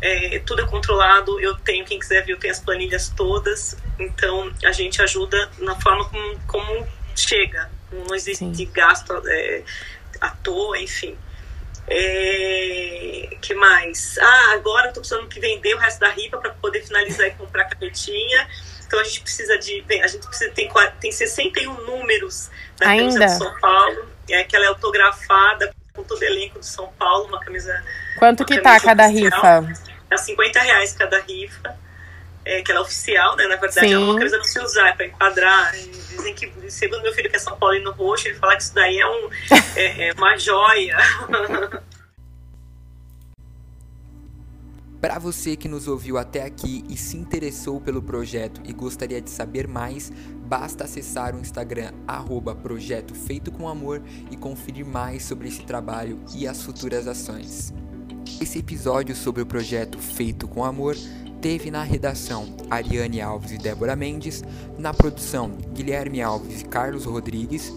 É, 0.02 0.38
tudo 0.40 0.60
é 0.62 0.66
controlado. 0.66 1.40
Eu 1.40 1.56
tenho, 1.56 1.84
quem 1.86 1.98
quiser 1.98 2.22
ver, 2.24 2.32
eu 2.34 2.38
tenho 2.38 2.52
as 2.52 2.60
planilhas 2.60 3.08
todas. 3.16 3.76
Então 3.98 4.52
a 4.62 4.72
gente 4.72 5.00
ajuda 5.00 5.50
na 5.58 5.74
forma 5.80 6.04
como, 6.10 6.38
como 6.46 6.86
chega. 7.20 7.70
Não 7.90 8.14
existe 8.14 8.44
Sim. 8.54 8.70
gasto 8.72 9.22
é, 9.26 9.62
à 10.20 10.30
toa, 10.30 10.78
enfim. 10.78 11.16
É, 11.88 13.36
que 13.40 13.54
mais? 13.54 14.18
Ah, 14.18 14.52
agora 14.54 14.88
eu 14.88 14.92
tô 14.92 15.00
precisando 15.00 15.28
que 15.28 15.38
vender 15.38 15.74
o 15.74 15.78
resto 15.78 16.00
da 16.00 16.08
ripa 16.08 16.38
para 16.38 16.50
poder 16.50 16.82
finalizar 16.84 17.28
e 17.28 17.30
comprar 17.32 17.62
a 17.62 17.66
capetinha. 17.66 18.48
Então 18.86 18.98
a 18.98 19.04
gente 19.04 19.20
precisa 19.20 19.56
de. 19.58 19.82
bem, 19.82 20.02
A 20.02 20.06
gente 20.06 20.26
precisa 20.26 20.50
tem, 20.52 20.70
tem 21.00 21.12
61 21.12 21.72
números 21.86 22.50
da 22.78 22.86
camisa 22.86 23.18
Ainda? 23.18 23.26
de 23.26 23.32
São 23.38 23.60
Paulo. 23.60 24.08
É 24.28 24.42
que 24.42 24.56
ela 24.56 24.64
é 24.64 24.68
autografada 24.68 25.72
com 25.94 26.02
todo 26.02 26.20
o 26.20 26.24
elenco 26.24 26.58
de 26.58 26.66
São 26.66 26.88
Paulo, 26.98 27.26
uma 27.26 27.40
camisa. 27.40 27.82
Quanto 28.18 28.40
uma 28.40 28.46
que 28.46 28.56
tá 28.60 28.80
camisa 28.80 28.84
cada 28.84 29.06
oficial. 29.08 29.62
rifa? 29.62 29.82
É 30.10 30.16
50 30.16 30.60
reais 30.60 30.92
cada 30.92 31.20
rifa. 31.20 31.85
É, 32.46 32.62
que 32.62 32.70
ela 32.70 32.80
é 32.80 32.82
oficial, 32.84 33.34
né? 33.34 33.46
Na 33.48 33.56
verdade, 33.56 33.92
é 33.92 33.98
uma 33.98 34.12
Sim. 34.12 34.18
camisa 34.18 34.36
pra 34.38 34.46
se 34.46 34.60
usar, 34.60 34.88
é 34.88 34.92
pra 34.92 35.06
enquadrar. 35.06 35.74
E 35.74 36.06
Dizem 36.16 36.34
que, 36.34 36.70
segundo 36.70 37.02
meu 37.02 37.12
filho 37.12 37.28
que 37.28 37.36
é 37.36 37.38
São 37.38 37.58
Paulino 37.58 37.92
roxo, 37.92 38.28
ele 38.28 38.36
fala 38.36 38.56
que 38.56 38.62
isso 38.62 38.74
daí 38.74 38.98
é, 38.98 39.06
um, 39.06 39.28
é, 39.76 40.08
é 40.08 40.12
uma 40.12 40.36
joia. 40.38 40.96
Para 45.00 45.18
você 45.18 45.56
que 45.56 45.68
nos 45.68 45.86
ouviu 45.86 46.16
até 46.16 46.42
aqui 46.42 46.82
e 46.88 46.96
se 46.96 47.16
interessou 47.16 47.80
pelo 47.80 48.02
projeto 48.02 48.62
e 48.64 48.72
gostaria 48.72 49.20
de 49.20 49.28
saber 49.28 49.68
mais, 49.68 50.10
basta 50.46 50.84
acessar 50.84 51.36
o 51.36 51.38
Instagram 51.38 51.92
arroba 52.08 52.54
Projeto 52.54 53.14
Feito 53.14 53.52
com 53.52 53.68
Amor 53.68 54.02
e 54.30 54.36
conferir 54.36 54.86
mais 54.86 55.22
sobre 55.22 55.48
esse 55.48 55.62
trabalho 55.64 56.18
e 56.34 56.48
as 56.48 56.62
futuras 56.62 57.06
ações. 57.06 57.74
Esse 58.40 58.58
episódio 58.58 59.14
sobre 59.14 59.42
o 59.42 59.46
projeto 59.46 59.98
Feito 59.98 60.48
com 60.48 60.64
Amor 60.64 60.96
teve 61.40 61.70
na 61.70 61.82
redação 61.82 62.54
Ariane 62.70 63.20
Alves 63.20 63.52
e 63.52 63.58
Débora 63.58 63.96
Mendes, 63.96 64.42
na 64.78 64.92
produção 64.92 65.50
Guilherme 65.72 66.20
Alves 66.20 66.62
e 66.62 66.64
Carlos 66.64 67.04
Rodrigues, 67.04 67.72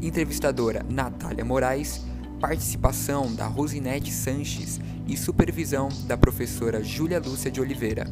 entrevistadora 0.00 0.84
Natália 0.88 1.44
Moraes, 1.44 2.04
participação 2.40 3.34
da 3.34 3.46
Rosinete 3.46 4.10
Sanches 4.10 4.80
e 5.06 5.16
supervisão 5.16 5.88
da 6.06 6.16
professora 6.16 6.82
Júlia 6.82 7.20
Lúcia 7.20 7.50
de 7.50 7.60
Oliveira. 7.60 8.06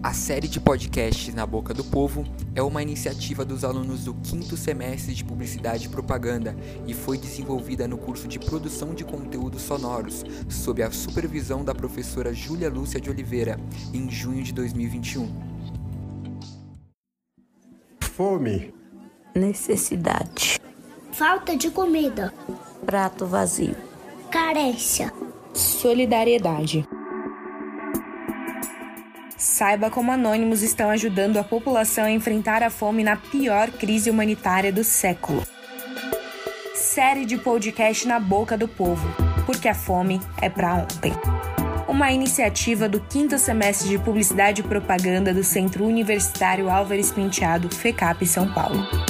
A 0.00 0.12
série 0.12 0.46
de 0.46 0.60
podcasts 0.60 1.34
Na 1.34 1.44
Boca 1.44 1.74
do 1.74 1.82
Povo 1.82 2.24
é 2.54 2.62
uma 2.62 2.80
iniciativa 2.82 3.44
dos 3.44 3.64
alunos 3.64 4.04
do 4.04 4.14
quinto 4.14 4.56
semestre 4.56 5.12
de 5.12 5.24
Publicidade 5.24 5.86
e 5.86 5.88
Propaganda 5.88 6.56
e 6.86 6.94
foi 6.94 7.18
desenvolvida 7.18 7.88
no 7.88 7.98
curso 7.98 8.28
de 8.28 8.38
Produção 8.38 8.94
de 8.94 9.04
Conteúdos 9.04 9.62
Sonoros, 9.62 10.24
sob 10.48 10.82
a 10.82 10.90
supervisão 10.92 11.64
da 11.64 11.74
professora 11.74 12.32
Júlia 12.32 12.70
Lúcia 12.70 13.00
de 13.00 13.10
Oliveira, 13.10 13.58
em 13.92 14.08
junho 14.08 14.42
de 14.42 14.52
2021. 14.52 15.28
Fome. 18.00 18.72
necessidade, 19.34 20.60
Falta 21.12 21.56
de 21.56 21.70
comida. 21.70 22.32
prato 22.86 23.26
vazio, 23.26 23.76
Carência. 24.30 25.12
Solidariedade. 25.54 26.86
Saiba 29.58 29.90
como 29.90 30.12
anônimos 30.12 30.62
estão 30.62 30.88
ajudando 30.88 31.36
a 31.36 31.42
população 31.42 32.04
a 32.04 32.10
enfrentar 32.12 32.62
a 32.62 32.70
fome 32.70 33.02
na 33.02 33.16
pior 33.16 33.68
crise 33.72 34.08
humanitária 34.08 34.72
do 34.72 34.84
século. 34.84 35.42
Série 36.76 37.24
de 37.24 37.36
podcast 37.36 38.06
na 38.06 38.20
boca 38.20 38.56
do 38.56 38.68
povo, 38.68 39.04
porque 39.46 39.66
a 39.66 39.74
fome 39.74 40.20
é 40.40 40.48
pra 40.48 40.74
ontem. 40.74 41.12
Uma 41.88 42.12
iniciativa 42.12 42.88
do 42.88 43.00
quinto 43.00 43.36
semestre 43.36 43.88
de 43.88 43.98
Publicidade 43.98 44.60
e 44.60 44.64
Propaganda 44.64 45.34
do 45.34 45.42
Centro 45.42 45.84
Universitário 45.84 46.70
Álvares 46.70 47.10
Penteado, 47.10 47.68
FECAP 47.68 48.24
São 48.26 48.54
Paulo. 48.54 49.07